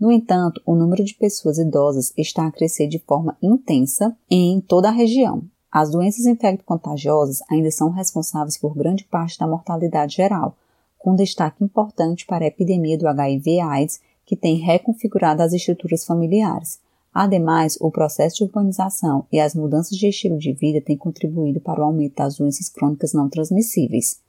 No 0.00 0.10
entanto, 0.10 0.62
o 0.64 0.74
número 0.74 1.04
de 1.04 1.14
pessoas 1.14 1.58
idosas 1.58 2.12
está 2.16 2.46
a 2.46 2.52
crescer 2.52 2.86
de 2.86 2.98
forma 3.00 3.36
intensa 3.42 4.16
em 4.30 4.60
toda 4.60 4.88
a 4.88 4.92
região. 4.92 5.42
As 5.70 5.90
doenças 5.90 6.24
infecto-contagiosas 6.24 7.42
ainda 7.50 7.70
são 7.70 7.90
responsáveis 7.90 8.56
por 8.56 8.74
grande 8.74 9.04
parte 9.04 9.38
da 9.38 9.46
mortalidade 9.46 10.16
geral, 10.16 10.56
com 10.98 11.14
destaque 11.14 11.62
importante 11.62 12.26
para 12.26 12.44
a 12.44 12.48
epidemia 12.48 12.98
do 12.98 13.06
HIV/AIDS, 13.06 14.00
que 14.26 14.36
tem 14.36 14.56
reconfigurado 14.56 15.42
as 15.42 15.52
estruturas 15.52 16.04
familiares. 16.04 16.80
Ademais, 17.14 17.78
o 17.80 17.90
processo 17.90 18.36
de 18.36 18.44
urbanização 18.44 19.26
e 19.32 19.40
as 19.40 19.54
mudanças 19.54 19.96
de 19.96 20.08
estilo 20.08 20.38
de 20.38 20.52
vida 20.52 20.80
têm 20.80 20.96
contribuído 20.96 21.60
para 21.60 21.80
o 21.80 21.84
aumento 21.84 22.16
das 22.16 22.36
doenças 22.36 22.68
crônicas 22.68 23.12
não 23.12 23.28
transmissíveis. 23.28 24.20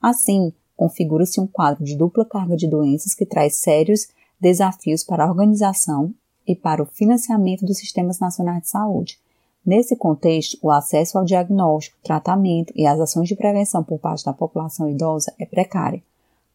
Assim, 0.00 0.52
configura-se 0.76 1.40
um 1.40 1.46
quadro 1.46 1.84
de 1.84 1.96
dupla 1.96 2.24
carga 2.24 2.56
de 2.56 2.68
doenças 2.68 3.14
que 3.14 3.26
traz 3.26 3.56
sérios 3.56 4.08
desafios 4.40 5.02
para 5.02 5.24
a 5.24 5.28
organização 5.28 6.14
e 6.46 6.54
para 6.54 6.82
o 6.82 6.86
financiamento 6.86 7.66
dos 7.66 7.78
sistemas 7.78 8.20
nacionais 8.20 8.62
de 8.62 8.68
saúde. 8.68 9.18
Nesse 9.66 9.96
contexto, 9.96 10.56
o 10.62 10.70
acesso 10.70 11.18
ao 11.18 11.24
diagnóstico, 11.24 11.98
tratamento 12.02 12.72
e 12.74 12.86
às 12.86 12.98
ações 13.00 13.28
de 13.28 13.36
prevenção 13.36 13.82
por 13.82 13.98
parte 13.98 14.24
da 14.24 14.32
população 14.32 14.88
idosa 14.88 15.34
é 15.38 15.44
precário. 15.44 16.02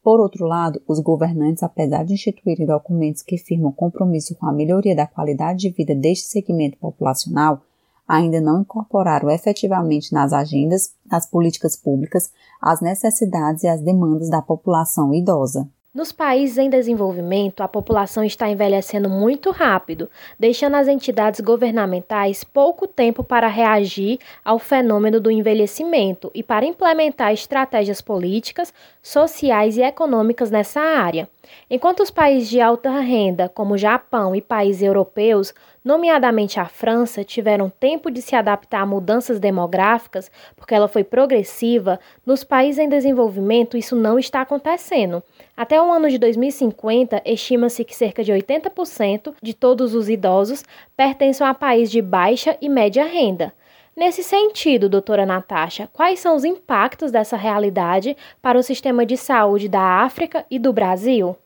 Por 0.03 0.19
outro 0.19 0.45
lado, 0.45 0.81
os 0.85 0.99
governantes, 0.99 1.63
apesar 1.63 2.03
de 2.03 2.13
instituírem 2.13 2.67
documentos 2.67 3.23
que 3.23 3.37
firmam 3.37 3.71
compromisso 3.71 4.35
com 4.35 4.45
a 4.45 4.51
melhoria 4.51 4.93
da 4.93 5.07
qualidade 5.07 5.61
de 5.61 5.69
vida 5.69 5.95
deste 5.95 6.27
segmento 6.27 6.77
populacional, 6.77 7.61
ainda 8.05 8.41
não 8.41 8.61
incorporaram 8.61 9.29
efetivamente 9.29 10.11
nas 10.11 10.33
agendas 10.33 10.93
das 11.05 11.25
políticas 11.25 11.77
públicas 11.77 12.33
as 12.61 12.81
necessidades 12.81 13.63
e 13.63 13.67
as 13.67 13.79
demandas 13.79 14.29
da 14.29 14.41
população 14.41 15.13
idosa. 15.13 15.69
Nos 15.93 16.11
países 16.11 16.57
em 16.57 16.71
desenvolvimento, 16.71 17.61
a 17.61 17.67
população 17.67 18.23
está 18.23 18.49
envelhecendo 18.49 19.07
muito 19.07 19.51
rápido, 19.51 20.09
deixando 20.39 20.73
as 20.73 20.87
entidades 20.87 21.39
governamentais 21.39 22.43
pouco 22.43 22.87
tempo 22.87 23.23
para 23.23 23.47
reagir 23.47 24.17
ao 24.43 24.57
fenômeno 24.57 25.21
do 25.21 25.29
envelhecimento 25.29 26.31
e 26.33 26.41
para 26.41 26.65
implementar 26.65 27.31
estratégias 27.31 28.01
políticas, 28.01 28.73
sociais 29.03 29.77
e 29.77 29.83
econômicas 29.83 30.49
nessa 30.49 30.81
área. 30.81 31.29
Enquanto 31.69 32.01
os 32.01 32.09
países 32.09 32.49
de 32.49 32.59
alta 32.59 32.89
renda, 32.99 33.47
como 33.47 33.77
Japão 33.77 34.35
e 34.35 34.41
países 34.41 34.81
europeus, 34.81 35.53
nomeadamente 35.85 36.59
a 36.59 36.65
França, 36.65 37.23
tiveram 37.23 37.69
tempo 37.69 38.09
de 38.09 38.19
se 38.19 38.35
adaptar 38.35 38.81
a 38.81 38.85
mudanças 38.85 39.39
demográficas, 39.39 40.31
porque 40.55 40.73
ela 40.73 40.87
foi 40.87 41.03
progressiva, 41.03 41.99
nos 42.25 42.43
países 42.43 42.79
em 42.79 42.89
desenvolvimento 42.89 43.77
isso 43.77 43.95
não 43.95 44.17
está 44.17 44.41
acontecendo. 44.41 45.21
Até 45.55 45.79
o 45.79 45.91
ano 45.91 46.09
de 46.09 46.17
2050, 46.17 47.21
estima-se 47.25 47.83
que 47.85 47.95
cerca 47.95 48.23
de 48.23 48.31
80% 48.31 49.35
de 49.41 49.53
todos 49.53 49.93
os 49.93 50.09
idosos 50.09 50.63
pertencem 50.97 51.45
a 51.45 51.53
países 51.53 51.91
de 51.91 52.01
baixa 52.01 52.57
e 52.59 52.67
média 52.67 53.05
renda. 53.05 53.53
Nesse 53.95 54.23
sentido, 54.23 54.89
doutora 54.89 55.27
Natasha, 55.27 55.87
quais 55.93 56.19
são 56.19 56.35
os 56.35 56.43
impactos 56.43 57.11
dessa 57.11 57.37
realidade 57.37 58.17
para 58.41 58.57
o 58.57 58.63
sistema 58.63 59.05
de 59.05 59.15
saúde 59.15 59.69
da 59.69 60.03
África 60.03 60.43
e 60.49 60.57
do 60.57 60.73
Brasil? 60.73 61.37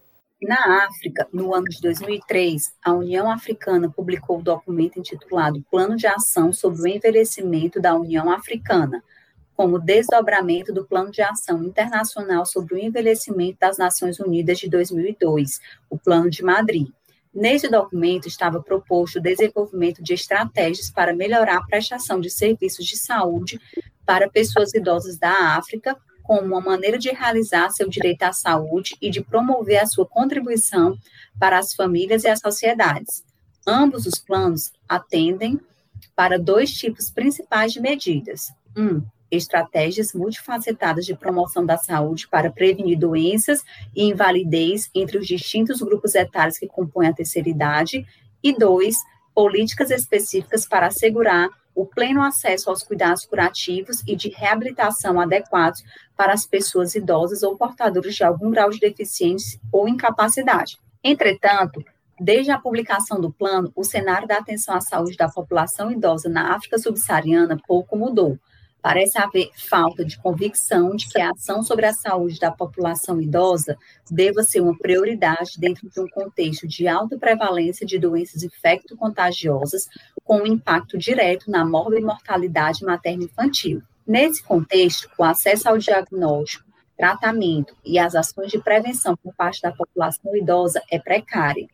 Na 0.42 0.86
África, 0.86 1.28
no 1.34 1.54
ano 1.54 1.66
de 1.66 1.82
2003, 1.82 2.72
a 2.86 2.94
União 2.94 3.30
Africana 3.30 3.90
publicou 3.90 4.38
o 4.38 4.44
documento 4.44 4.98
intitulado 4.98 5.62
Plano 5.70 5.98
de 5.98 6.08
Ação 6.08 6.54
sobre 6.54 6.82
o 6.82 6.88
Envelhecimento 6.88 7.82
da 7.82 7.94
União 7.96 8.32
Africana, 8.32 9.04
como 9.58 9.80
desdobramento 9.80 10.72
do 10.72 10.86
Plano 10.86 11.10
de 11.10 11.24
Ação 11.24 11.64
Internacional 11.64 12.46
sobre 12.46 12.76
o 12.76 12.78
Envelhecimento 12.78 13.58
das 13.60 13.76
Nações 13.76 14.20
Unidas 14.20 14.60
de 14.60 14.70
2002, 14.70 15.60
o 15.90 15.98
Plano 15.98 16.30
de 16.30 16.44
Madrid. 16.44 16.88
Neste 17.34 17.68
documento 17.68 18.28
estava 18.28 18.62
proposto 18.62 19.16
o 19.16 19.22
desenvolvimento 19.22 20.04
de 20.04 20.14
estratégias 20.14 20.92
para 20.92 21.12
melhorar 21.12 21.58
a 21.58 21.66
prestação 21.66 22.22
de 22.22 22.30
serviços 22.30 22.86
de 22.86 22.98
saúde 22.98 23.60
para 24.06 24.30
pessoas 24.30 24.76
idosas 24.76 25.18
da 25.18 25.56
África, 25.58 25.98
como 26.22 26.42
uma 26.42 26.62
maneira 26.62 27.00
de 27.00 27.10
realizar 27.10 27.72
seu 27.72 27.90
direito 27.90 28.24
à 28.24 28.34
saúde 28.34 28.96
e 29.02 29.10
de 29.10 29.22
promover 29.22 29.82
a 29.82 29.88
sua 29.88 30.06
contribuição 30.06 30.96
para 31.40 31.58
as 31.58 31.74
famílias 31.74 32.24
e 32.24 32.28
as 32.28 32.40
sociedades. 32.40 33.24
Ambos 33.66 34.06
os 34.06 34.20
planos 34.20 34.72
atendem 34.88 35.60
para 36.16 36.38
dois 36.38 36.72
tipos 36.72 37.10
principais 37.10 37.74
de 37.74 37.82
medidas. 37.82 38.52
Um, 38.78 39.02
estratégias 39.31 40.13
multifacetadas 40.13 41.05
de 41.05 41.15
promoção 41.15 41.65
da 41.65 41.77
saúde 41.77 42.27
para 42.27 42.51
prevenir 42.51 42.98
doenças 42.98 43.63
e 43.96 44.03
invalidez 44.03 44.89
entre 44.93 45.17
os 45.17 45.27
distintos 45.27 45.81
grupos 45.81 46.15
etários 46.15 46.57
que 46.57 46.67
compõem 46.67 47.07
a 47.07 47.13
terceira 47.13 47.50
idade, 47.50 48.05
e 48.43 48.53
dois, 48.57 48.96
políticas 49.34 49.91
específicas 49.91 50.67
para 50.67 50.88
assegurar 50.88 51.50
o 51.75 51.86
pleno 51.86 52.24
acesso 52.24 52.69
aos 52.69 52.81
cuidados 52.81 53.25
curativos 53.25 54.01
e 54.07 54.15
de 54.15 54.29
reabilitação 54.29 55.19
adequados 55.19 55.84
para 56.15 56.34
as 56.34 56.46
pessoas 56.46 56.96
idosas 56.96 57.43
ou 57.43 57.55
portadoras 57.55 58.15
de 58.15 58.24
algum 58.24 58.50
grau 58.50 58.69
de 58.69 58.79
deficiência 58.79 59.60
ou 59.72 59.88
incapacidade. 59.88 60.77
Entretanto, 61.03 61.84
Desde 62.19 62.50
a 62.50 62.57
publicação 62.57 63.22
do 63.22 63.31
plano, 63.31 63.72
o 63.75 63.84
cenário 63.84 64.27
da 64.27 64.38
atenção 64.38 64.74
à 64.74 64.81
saúde 64.81 65.15
da 65.15 65.29
população 65.29 65.91
idosa 65.91 66.27
na 66.27 66.55
África 66.55 66.79
subsaariana 66.79 67.60
pouco 67.67 67.96
mudou, 67.96 68.39
Parece 68.88 69.17
haver 69.17 69.50
falta 69.53 70.06
de 70.06 70.17
convicção 70.17 70.96
de 70.96 71.10
que 71.10 71.20
a 71.20 71.32
ação 71.32 71.62
sobre 71.62 71.86
a 71.86 71.91
saúde 71.91 72.39
da 72.39 72.50
população 72.50 73.20
idosa 73.20 73.77
deva 74.10 74.44
ser 74.44 74.62
uma 74.62 74.77
prioridade 74.77 75.60
dentro 75.60 75.89
de 75.89 76.00
um 76.00 76.08
contexto 76.08 76.65
de 76.65 76.88
alta 76.88 77.17
prevalência 77.17 77.86
de 77.86 78.00
doenças 78.00 78.44
infecto-contagiosas, 78.44 79.89
com 80.24 80.38
um 80.38 80.48
impacto 80.48 80.98
direto 80.98 81.51
na 81.51 81.65
morbimortalidade 81.65 82.86
materno-infantil. 82.86 83.82
Nesse 84.08 84.41
contexto, 84.41 85.10
o 85.17 85.24
acesso 85.25 85.67
ao 85.67 85.77
diagnóstico, 85.77 86.63
tratamento 86.96 87.75
e 87.84 88.00
as 88.00 88.15
ações 88.15 88.50
de 88.50 88.58
prevenção 88.58 89.17
por 89.17 89.36
parte 89.36 89.62
da 89.62 89.74
população 89.74 90.34
idosa 90.34 90.82
é 90.89 90.98
precária. 90.98 91.67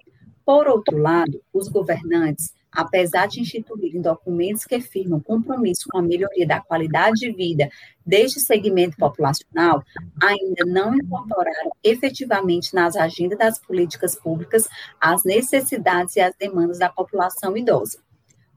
Por 0.43 0.67
outro 0.67 0.97
lado, 0.97 1.39
os 1.53 1.67
governantes, 1.67 2.55
apesar 2.75 3.27
de 3.27 3.39
instituírem 3.39 4.01
documentos 4.01 4.65
que 4.65 4.75
afirmam 4.75 5.19
compromisso 5.19 5.87
com 5.89 5.97
a 5.97 6.01
melhoria 6.01 6.47
da 6.47 6.59
qualidade 6.59 7.19
de 7.19 7.31
vida 7.31 7.69
deste 8.05 8.39
segmento 8.39 8.97
populacional, 8.97 9.83
ainda 10.21 10.65
não 10.65 10.95
incorporaram 10.95 11.71
efetivamente 11.83 12.73
nas 12.73 12.95
agendas 12.95 13.37
das 13.37 13.59
políticas 13.59 14.15
públicas 14.15 14.67
as 14.99 15.23
necessidades 15.23 16.15
e 16.15 16.21
as 16.21 16.35
demandas 16.35 16.79
da 16.79 16.89
população 16.89 17.55
idosa. 17.55 17.99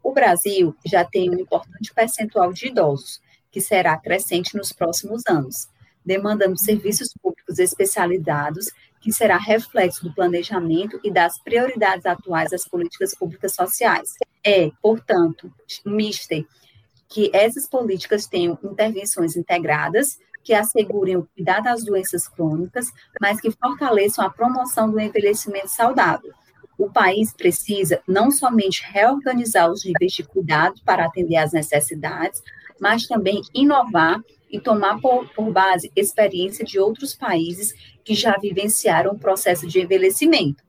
O 0.02 0.12
Brasil 0.12 0.74
já 0.84 1.04
tem 1.04 1.30
um 1.30 1.38
importante 1.38 1.92
percentual 1.92 2.52
de 2.52 2.68
idosos, 2.68 3.20
que 3.50 3.60
será 3.60 3.96
crescente 3.96 4.56
nos 4.56 4.72
próximos 4.72 5.22
anos 5.28 5.68
demandando 6.06 6.56
serviços 6.56 7.12
públicos 7.20 7.58
especializados, 7.58 8.70
que 9.06 9.12
será 9.12 9.36
reflexo 9.36 10.02
do 10.02 10.12
planejamento 10.12 10.98
e 11.04 11.12
das 11.12 11.38
prioridades 11.38 12.04
atuais 12.04 12.50
das 12.50 12.66
políticas 12.66 13.14
públicas 13.14 13.54
sociais. 13.54 14.14
É, 14.44 14.72
portanto, 14.82 15.48
mister 15.84 16.44
que 17.08 17.30
essas 17.32 17.68
políticas 17.68 18.26
tenham 18.26 18.58
intervenções 18.64 19.36
integradas, 19.36 20.18
que 20.42 20.52
assegurem 20.52 21.18
o 21.18 21.28
cuidado 21.36 21.62
das 21.62 21.84
doenças 21.84 22.26
crônicas, 22.26 22.88
mas 23.20 23.40
que 23.40 23.52
fortaleçam 23.52 24.24
a 24.24 24.30
promoção 24.30 24.90
do 24.90 24.98
envelhecimento 24.98 25.68
saudável. 25.68 26.32
O 26.76 26.90
país 26.90 27.32
precisa 27.32 28.02
não 28.08 28.32
somente 28.32 28.82
reorganizar 28.90 29.70
os 29.70 29.84
níveis 29.84 30.14
de 30.14 30.24
cuidado 30.24 30.80
para 30.84 31.06
atender 31.06 31.36
às 31.36 31.52
necessidades, 31.52 32.42
mas 32.80 33.06
também 33.06 33.40
inovar 33.54 34.20
e 34.56 34.60
tomar 34.60 34.98
por, 35.00 35.28
por 35.34 35.52
base 35.52 35.92
experiência 35.94 36.64
de 36.64 36.78
outros 36.78 37.14
países 37.14 37.74
que 38.02 38.14
já 38.14 38.38
vivenciaram 38.38 39.12
o 39.12 39.18
processo 39.18 39.66
de 39.66 39.80
envelhecimento. 39.80 40.64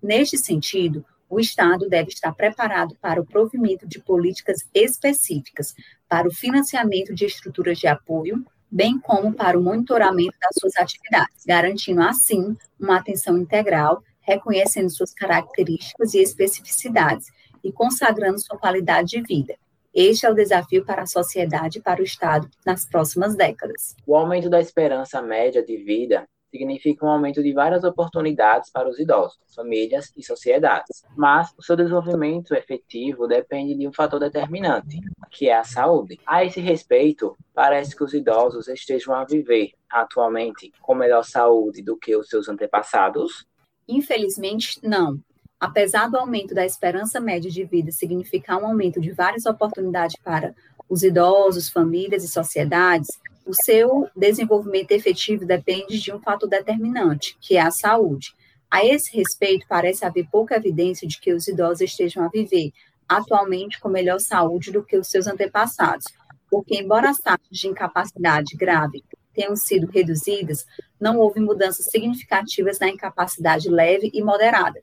Neste 0.00 0.38
sentido, 0.38 1.04
o 1.28 1.40
Estado 1.40 1.88
deve 1.88 2.10
estar 2.10 2.32
preparado 2.32 2.94
para 3.00 3.20
o 3.20 3.26
provimento 3.26 3.86
de 3.86 3.98
políticas 3.98 4.58
específicas 4.72 5.74
para 6.08 6.28
o 6.28 6.32
financiamento 6.32 7.12
de 7.12 7.24
estruturas 7.24 7.78
de 7.78 7.88
apoio, 7.88 8.44
bem 8.70 8.98
como 9.00 9.32
para 9.34 9.58
o 9.58 9.62
monitoramento 9.62 10.36
das 10.40 10.54
suas 10.60 10.76
atividades, 10.76 11.44
garantindo 11.44 12.02
assim 12.02 12.56
uma 12.78 12.98
atenção 12.98 13.36
integral, 13.36 14.04
reconhecendo 14.20 14.90
suas 14.90 15.12
características 15.12 16.14
e 16.14 16.18
especificidades 16.18 17.26
e 17.64 17.72
consagrando 17.72 18.38
sua 18.38 18.58
qualidade 18.58 19.08
de 19.08 19.22
vida. 19.22 19.56
Este 19.94 20.24
é 20.24 20.30
o 20.30 20.34
desafio 20.34 20.84
para 20.86 21.02
a 21.02 21.06
sociedade 21.06 21.78
e 21.78 21.82
para 21.82 22.00
o 22.00 22.04
Estado 22.04 22.48
nas 22.64 22.86
próximas 22.86 23.36
décadas. 23.36 23.94
O 24.06 24.16
aumento 24.16 24.48
da 24.48 24.58
esperança 24.58 25.20
média 25.20 25.62
de 25.62 25.76
vida 25.76 26.26
significa 26.50 27.04
um 27.04 27.10
aumento 27.10 27.42
de 27.42 27.52
várias 27.52 27.84
oportunidades 27.84 28.70
para 28.70 28.88
os 28.88 28.98
idosos, 28.98 29.38
famílias 29.54 30.10
e 30.16 30.22
sociedades. 30.22 31.02
Mas 31.16 31.52
o 31.58 31.62
seu 31.62 31.76
desenvolvimento 31.76 32.54
efetivo 32.54 33.26
depende 33.26 33.74
de 33.74 33.86
um 33.86 33.92
fator 33.92 34.20
determinante, 34.20 34.98
que 35.30 35.48
é 35.48 35.56
a 35.56 35.64
saúde. 35.64 36.18
A 36.26 36.44
esse 36.44 36.60
respeito, 36.60 37.36
parece 37.54 37.94
que 37.94 38.04
os 38.04 38.14
idosos 38.14 38.68
estejam 38.68 39.14
a 39.14 39.24
viver 39.24 39.72
atualmente 39.90 40.72
com 40.80 40.94
melhor 40.94 41.24
saúde 41.24 41.82
do 41.82 41.96
que 41.98 42.16
os 42.16 42.28
seus 42.28 42.48
antepassados? 42.48 43.46
Infelizmente, 43.88 44.78
não. 44.82 45.18
Apesar 45.62 46.10
do 46.10 46.16
aumento 46.16 46.56
da 46.56 46.66
esperança 46.66 47.20
média 47.20 47.48
de 47.48 47.62
vida 47.62 47.92
significar 47.92 48.60
um 48.60 48.66
aumento 48.66 49.00
de 49.00 49.12
várias 49.12 49.46
oportunidades 49.46 50.16
para 50.20 50.56
os 50.88 51.04
idosos, 51.04 51.68
famílias 51.68 52.24
e 52.24 52.28
sociedades, 52.28 53.06
o 53.46 53.54
seu 53.54 54.08
desenvolvimento 54.16 54.90
efetivo 54.90 55.46
depende 55.46 56.00
de 56.00 56.12
um 56.12 56.18
fator 56.18 56.48
determinante, 56.48 57.36
que 57.40 57.56
é 57.56 57.60
a 57.60 57.70
saúde. 57.70 58.34
A 58.68 58.84
esse 58.84 59.16
respeito, 59.16 59.64
parece 59.68 60.04
haver 60.04 60.26
pouca 60.32 60.56
evidência 60.56 61.06
de 61.06 61.20
que 61.20 61.32
os 61.32 61.46
idosos 61.46 61.82
estejam 61.82 62.24
a 62.24 62.28
viver 62.28 62.72
atualmente 63.08 63.78
com 63.78 63.88
melhor 63.88 64.18
saúde 64.18 64.72
do 64.72 64.82
que 64.82 64.96
os 64.96 65.06
seus 65.06 65.28
antepassados, 65.28 66.06
porque, 66.50 66.74
embora 66.74 67.08
as 67.08 67.18
taxas 67.18 67.56
de 67.56 67.68
incapacidade 67.68 68.56
grave 68.56 69.04
tenham 69.32 69.54
sido 69.54 69.86
reduzidas, 69.86 70.66
não 71.00 71.18
houve 71.18 71.38
mudanças 71.38 71.86
significativas 71.86 72.80
na 72.80 72.88
incapacidade 72.88 73.68
leve 73.68 74.10
e 74.12 74.20
moderada. 74.24 74.82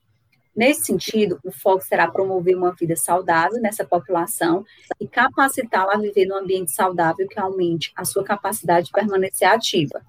Nesse 0.60 0.88
sentido, 0.88 1.39
o 1.41 1.54
foco 1.54 1.82
será 1.86 2.12
promover 2.12 2.54
uma 2.54 2.74
vida 2.74 2.93
saudável 2.93 3.62
nessa 3.62 3.86
população 3.86 4.65
e 5.00 5.08
capacitá-la 5.08 5.93
a 5.93 5.98
viver 5.98 6.26
num 6.26 6.36
ambiente 6.36 6.74
saudável 6.74 7.26
que 7.30 7.39
aumente 7.39 7.93
a 7.95 8.04
sua 8.04 8.26
capacidade 8.26 8.88
de 8.88 8.91
permanecer 8.91 9.48
ativa. 9.48 10.04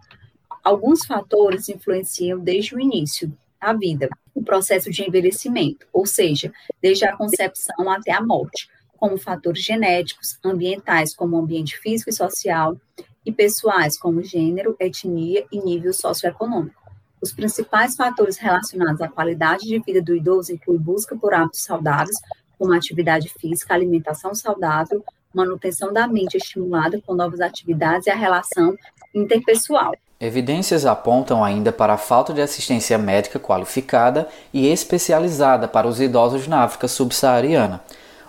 Alguns 0.64 1.06
fatores 1.06 1.68
influenciam 1.68 2.40
desde 2.40 2.74
o 2.74 2.80
início 2.80 3.32
da 3.60 3.72
vida, 3.72 4.08
o 4.34 4.42
processo 4.42 4.90
de 4.90 5.06
envelhecimento, 5.06 5.86
ou 5.92 6.04
seja, 6.04 6.52
desde 6.82 7.04
a 7.04 7.16
concepção 7.16 7.88
até 7.88 8.10
a 8.10 8.20
morte, 8.20 8.68
como 8.96 9.16
fatores 9.16 9.62
genéticos, 9.62 10.36
ambientais, 10.44 11.14
como 11.14 11.36
ambiente 11.36 11.78
físico 11.78 12.10
e 12.10 12.12
social, 12.12 12.76
e 13.24 13.30
pessoais, 13.30 13.96
como 13.96 14.20
gênero, 14.20 14.74
etnia 14.80 15.46
e 15.52 15.60
nível 15.60 15.92
socioeconômico. 15.92 16.79
Os 17.22 17.32
principais 17.32 17.96
fatores 17.96 18.38
relacionados 18.38 19.00
à 19.00 19.08
qualidade 19.08 19.66
de 19.66 19.78
vida 19.78 20.00
do 20.00 20.14
idoso 20.14 20.52
incluem 20.52 20.80
busca 20.80 21.14
por 21.16 21.34
hábitos 21.34 21.62
saudáveis, 21.62 22.16
como 22.58 22.72
atividade 22.72 23.28
física, 23.28 23.74
alimentação 23.74 24.34
saudável, 24.34 25.04
manutenção 25.32 25.92
da 25.92 26.06
mente 26.06 26.36
estimulada 26.36 27.00
com 27.06 27.14
novas 27.14 27.40
atividades 27.40 28.06
e 28.06 28.10
a 28.10 28.16
relação 28.16 28.76
interpessoal. 29.14 29.94
Evidências 30.18 30.84
apontam 30.84 31.42
ainda 31.42 31.72
para 31.72 31.94
a 31.94 31.98
falta 31.98 32.34
de 32.34 32.42
assistência 32.42 32.98
médica 32.98 33.38
qualificada 33.38 34.28
e 34.52 34.66
especializada 34.66 35.66
para 35.66 35.88
os 35.88 36.00
idosos 36.00 36.46
na 36.46 36.62
África 36.62 36.86
subsaariana, 36.86 37.80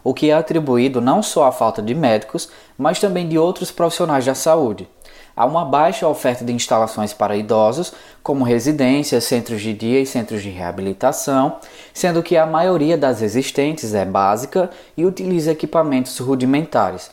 o 0.04 0.14
que 0.14 0.30
é 0.30 0.34
atribuído 0.34 1.02
não 1.02 1.22
só 1.22 1.46
à 1.46 1.52
falta 1.52 1.82
de 1.82 1.94
médicos, 1.94 2.50
mas 2.78 3.00
também 3.00 3.28
de 3.28 3.38
outros 3.38 3.72
profissionais 3.72 4.26
da 4.26 4.34
saúde. 4.34 4.88
Há 5.42 5.46
uma 5.46 5.66
baixa 5.66 6.08
oferta 6.08 6.46
de 6.46 6.54
instalações 6.54 7.14
para 7.14 7.36
idosos, 7.36 7.92
como 8.22 8.44
residências, 8.44 9.24
centros 9.24 9.60
de 9.60 9.74
dia 9.74 10.00
e 10.00 10.06
centros 10.06 10.44
de 10.44 10.52
reabilitação, 10.52 11.56
sendo 11.92 12.22
que 12.22 12.38
a 12.38 12.46
maioria 12.46 12.96
das 12.96 13.24
existentes 13.24 13.96
é 13.96 14.06
básica 14.06 14.70
e 14.96 15.04
utiliza 15.04 15.52
equipamentos 15.52 16.16
rudimentares. 16.20 17.10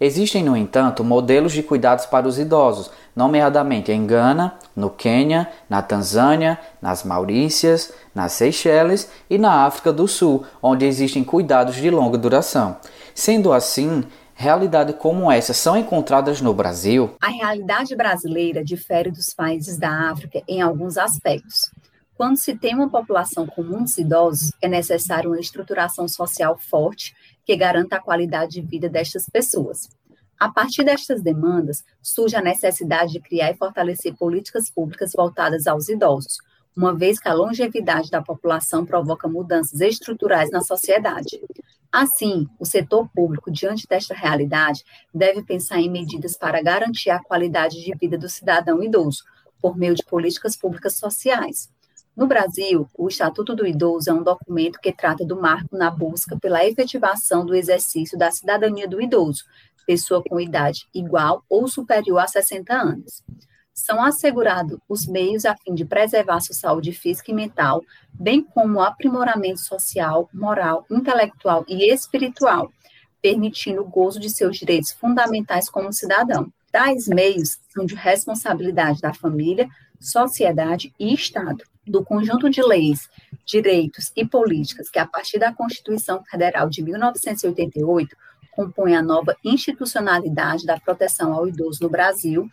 Existem, 0.00 0.44
no 0.44 0.56
entanto, 0.56 1.02
modelos 1.02 1.50
de 1.50 1.60
cuidados 1.60 2.06
para 2.06 2.28
os 2.28 2.38
idosos, 2.38 2.88
nomeadamente 3.16 3.90
em 3.90 4.06
Gana, 4.06 4.54
no 4.76 4.88
Quênia, 4.88 5.48
na 5.68 5.82
Tanzânia, 5.82 6.60
nas 6.80 7.02
Maurícias, 7.02 7.92
nas 8.14 8.30
Seychelles 8.30 9.10
e 9.28 9.38
na 9.38 9.64
África 9.64 9.92
do 9.92 10.06
Sul, 10.06 10.44
onde 10.62 10.86
existem 10.86 11.24
cuidados 11.24 11.74
de 11.74 11.90
longa 11.90 12.16
duração. 12.16 12.76
Sendo 13.12 13.52
assim, 13.52 14.04
realidades 14.34 14.96
como 14.96 15.30
essa 15.30 15.52
são 15.52 15.76
encontradas 15.76 16.40
no 16.40 16.52
Brasil? 16.54 17.16
A 17.20 17.28
realidade 17.28 17.94
brasileira 17.94 18.64
difere 18.64 19.10
dos 19.10 19.32
países 19.34 19.78
da 19.78 20.10
África 20.10 20.42
em 20.48 20.60
alguns 20.60 20.96
aspectos. 20.96 21.70
Quando 22.14 22.36
se 22.36 22.56
tem 22.56 22.74
uma 22.74 22.88
população 22.88 23.46
com 23.46 23.62
muitos 23.62 23.98
idosos, 23.98 24.52
é 24.60 24.68
necessário 24.68 25.30
uma 25.30 25.40
estruturação 25.40 26.06
social 26.06 26.56
forte 26.58 27.14
que 27.44 27.56
garanta 27.56 27.96
a 27.96 28.00
qualidade 28.00 28.52
de 28.52 28.62
vida 28.62 28.88
destas 28.88 29.26
pessoas. 29.28 29.88
A 30.38 30.48
partir 30.48 30.84
destas 30.84 31.22
demandas, 31.22 31.84
surge 32.02 32.36
a 32.36 32.42
necessidade 32.42 33.12
de 33.12 33.20
criar 33.20 33.50
e 33.50 33.56
fortalecer 33.56 34.14
políticas 34.14 34.70
públicas 34.70 35.12
voltadas 35.14 35.66
aos 35.66 35.88
idosos, 35.88 36.38
uma 36.76 36.94
vez 36.94 37.18
que 37.20 37.28
a 37.28 37.34
longevidade 37.34 38.10
da 38.10 38.22
população 38.22 38.84
provoca 38.84 39.28
mudanças 39.28 39.80
estruturais 39.80 40.50
na 40.50 40.60
sociedade. 40.60 41.40
Assim, 41.92 42.48
o 42.58 42.64
setor 42.64 43.06
público, 43.14 43.50
diante 43.50 43.86
desta 43.86 44.14
realidade, 44.14 44.82
deve 45.14 45.42
pensar 45.42 45.78
em 45.78 45.90
medidas 45.90 46.38
para 46.38 46.62
garantir 46.62 47.10
a 47.10 47.22
qualidade 47.22 47.84
de 47.84 47.94
vida 47.94 48.16
do 48.16 48.30
cidadão 48.30 48.82
idoso, 48.82 49.24
por 49.60 49.76
meio 49.76 49.94
de 49.94 50.02
políticas 50.02 50.56
públicas 50.56 50.96
sociais. 50.96 51.68
No 52.16 52.26
Brasil, 52.26 52.88
o 52.96 53.08
Estatuto 53.08 53.54
do 53.54 53.66
Idoso 53.66 54.08
é 54.08 54.12
um 54.12 54.22
documento 54.22 54.78
que 54.80 54.92
trata 54.92 55.24
do 55.24 55.38
marco 55.38 55.76
na 55.76 55.90
busca 55.90 56.38
pela 56.38 56.64
efetivação 56.64 57.44
do 57.44 57.54
exercício 57.54 58.18
da 58.18 58.30
cidadania 58.30 58.88
do 58.88 59.00
idoso, 59.00 59.44
pessoa 59.86 60.22
com 60.26 60.40
idade 60.40 60.86
igual 60.94 61.44
ou 61.48 61.68
superior 61.68 62.20
a 62.20 62.26
60 62.26 62.72
anos 62.72 63.22
são 63.74 64.02
assegurados 64.04 64.78
os 64.88 65.06
meios 65.06 65.44
a 65.44 65.56
fim 65.56 65.74
de 65.74 65.84
preservar 65.84 66.40
sua 66.40 66.54
saúde 66.54 66.92
física 66.92 67.30
e 67.30 67.34
mental, 67.34 67.82
bem 68.12 68.42
como 68.42 68.78
o 68.78 68.82
aprimoramento 68.82 69.60
social, 69.60 70.28
moral, 70.32 70.84
intelectual 70.90 71.64
e 71.66 71.90
espiritual, 71.92 72.70
permitindo 73.20 73.82
o 73.82 73.88
gozo 73.88 74.20
de 74.20 74.28
seus 74.28 74.58
direitos 74.58 74.92
fundamentais 74.92 75.70
como 75.70 75.92
cidadão. 75.92 76.52
Tais 76.70 77.06
meios 77.06 77.58
são 77.68 77.84
de 77.84 77.94
responsabilidade 77.94 79.00
da 79.00 79.12
família, 79.12 79.68
sociedade 80.00 80.92
e 80.98 81.14
Estado. 81.14 81.64
Do 81.86 82.04
conjunto 82.04 82.48
de 82.48 82.62
leis, 82.62 83.08
direitos 83.44 84.12
e 84.16 84.24
políticas 84.24 84.88
que, 84.88 84.98
a 84.98 85.06
partir 85.06 85.38
da 85.38 85.52
Constituição 85.52 86.22
Federal 86.24 86.68
de 86.68 86.82
1988, 86.82 88.16
compõe 88.52 88.94
a 88.94 89.02
nova 89.02 89.36
institucionalidade 89.44 90.64
da 90.64 90.78
proteção 90.78 91.32
ao 91.32 91.48
idoso 91.48 91.82
no 91.82 91.88
Brasil, 91.88 92.48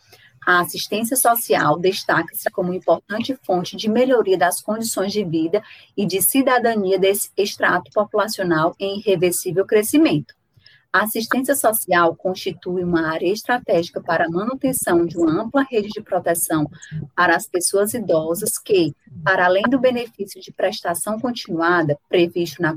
a 0.45 0.61
assistência 0.61 1.15
social 1.15 1.77
destaca-se 1.77 2.49
como 2.49 2.73
importante 2.73 3.37
fonte 3.43 3.75
de 3.75 3.89
melhoria 3.89 4.37
das 4.37 4.61
condições 4.61 5.11
de 5.11 5.23
vida 5.23 5.61
e 5.95 6.05
de 6.05 6.21
cidadania 6.21 6.97
desse 6.97 7.29
extrato 7.37 7.91
populacional 7.93 8.75
em 8.79 8.99
irreversível 8.99 9.65
crescimento. 9.65 10.33
A 10.91 11.03
assistência 11.03 11.55
social 11.55 12.15
constitui 12.15 12.83
uma 12.83 13.11
área 13.11 13.31
estratégica 13.31 14.01
para 14.01 14.25
a 14.25 14.29
manutenção 14.29 15.05
de 15.05 15.19
uma 15.19 15.43
ampla 15.43 15.63
rede 15.69 15.89
de 15.89 16.01
proteção 16.01 16.67
para 17.15 17.35
as 17.35 17.45
pessoas 17.45 17.93
idosas 17.93 18.57
que, 18.57 18.95
para 19.23 19.45
além 19.45 19.63
do 19.69 19.79
benefício 19.79 20.41
de 20.41 20.51
prestação 20.51 21.19
continuada 21.19 21.95
previsto 22.09 22.59
na 22.59 22.75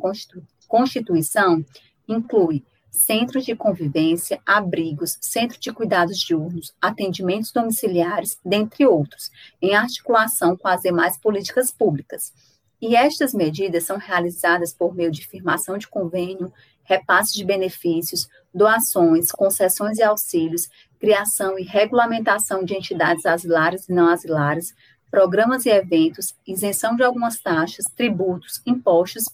Constituição, 0.69 1.65
inclui 2.07 2.63
centros 2.93 3.47
de 3.47 3.57
convivência, 3.57 4.39
abrigos, 4.47 5.17
centro 5.21 5.59
de 5.59 5.73
cuidados 5.73 6.19
diurnos, 6.19 6.75
atendimentos 6.81 7.51
domiciliares, 7.51 8.39
dentre 8.45 8.87
outros, 8.87 9.31
em 9.61 9.75
articulação 9.75 10.57
com 10.57 10.69
as 10.69 10.83
demais 10.83 11.17
políticas 11.17 11.71
públicas. 11.71 12.33
E 12.81 12.95
estas 12.95 13.33
medidas 13.33 13.85
são 13.85 13.97
realizadas 13.97 14.75
por 14.75 14.95
meio 14.95 15.11
de 15.11 15.27
firmação 15.27 15.79
de 15.79 15.89
convênio, 15.89 16.53
repasse 16.85 17.33
de 17.33 17.45
benefícios, 17.45 18.29
doações, 18.53 19.33
concessões 19.33 19.99
e 19.99 20.03
auxílios, 20.03 20.69
criação 21.01 21.59
e 21.59 21.63
regulamentação 21.63 22.65
de 22.65 22.75
entidades 22.75 23.25
asilares 23.25 23.89
e 23.89 23.93
não 23.93 24.09
asilares, 24.09 24.75
programas 25.11 25.65
e 25.65 25.71
eventos, 25.71 26.35
isenção 26.47 26.95
de 26.97 27.03
algumas 27.03 27.39
taxas, 27.39 27.87
tributos, 27.97 28.61
impostos 28.67 29.25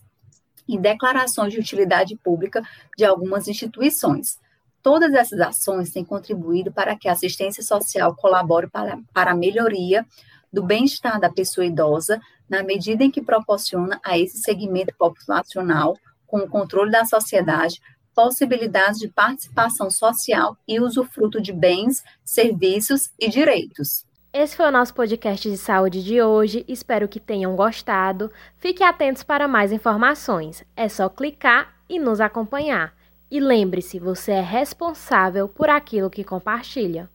e 0.69 0.79
declarações 0.79 1.53
de 1.53 1.59
utilidade 1.59 2.15
pública 2.17 2.63
de 2.97 3.05
algumas 3.05 3.49
instituições. 3.49 4.39
Todas 4.83 5.13
essas 5.13 5.41
ações 5.41 5.91
têm 5.91 6.05
contribuído 6.05 6.71
para 6.71 6.97
que 6.97 7.09
a 7.09 7.13
assistência 7.13 7.63
social 7.63 8.15
colabore 8.15 8.69
para, 8.69 8.99
para 9.13 9.33
a 9.33 9.37
melhoria 9.37 10.07
do 10.53 10.63
bem-estar 10.63 11.21
da 11.21 11.31
pessoa 11.31 11.67
idosa, 11.67 12.21
na 12.49 12.63
medida 12.63 13.05
em 13.05 13.11
que 13.11 13.21
proporciona 13.21 14.01
a 14.03 14.19
esse 14.19 14.39
segmento 14.39 14.95
populacional, 14.97 15.97
com 16.27 16.39
o 16.39 16.49
controle 16.49 16.91
da 16.91 17.05
sociedade, 17.05 17.81
possibilidades 18.15 18.99
de 18.99 19.09
participação 19.09 19.91
social 19.91 20.57
e 20.67 20.81
usufruto 20.81 21.41
de 21.41 21.53
bens, 21.53 22.03
serviços 22.25 23.11
e 23.19 23.29
direitos. 23.29 24.08
Esse 24.33 24.57
foi 24.57 24.67
o 24.67 24.71
nosso 24.71 24.93
podcast 24.93 25.49
de 25.49 25.57
saúde 25.57 26.05
de 26.05 26.21
hoje. 26.21 26.65
Espero 26.69 27.09
que 27.09 27.19
tenham 27.19 27.57
gostado. 27.57 28.31
Fiquem 28.59 28.87
atentos 28.87 29.23
para 29.23 29.49
mais 29.49 29.73
informações. 29.73 30.63
É 30.77 30.87
só 30.87 31.09
clicar 31.09 31.75
e 31.89 31.99
nos 31.99 32.21
acompanhar. 32.21 32.95
E 33.31 33.41
lembre-se, 33.41 33.99
você 33.99 34.33
é 34.33 34.41
responsável 34.41 35.49
por 35.49 35.71
aquilo 35.71 36.11
que 36.11 36.25
compartilha. 36.25 37.07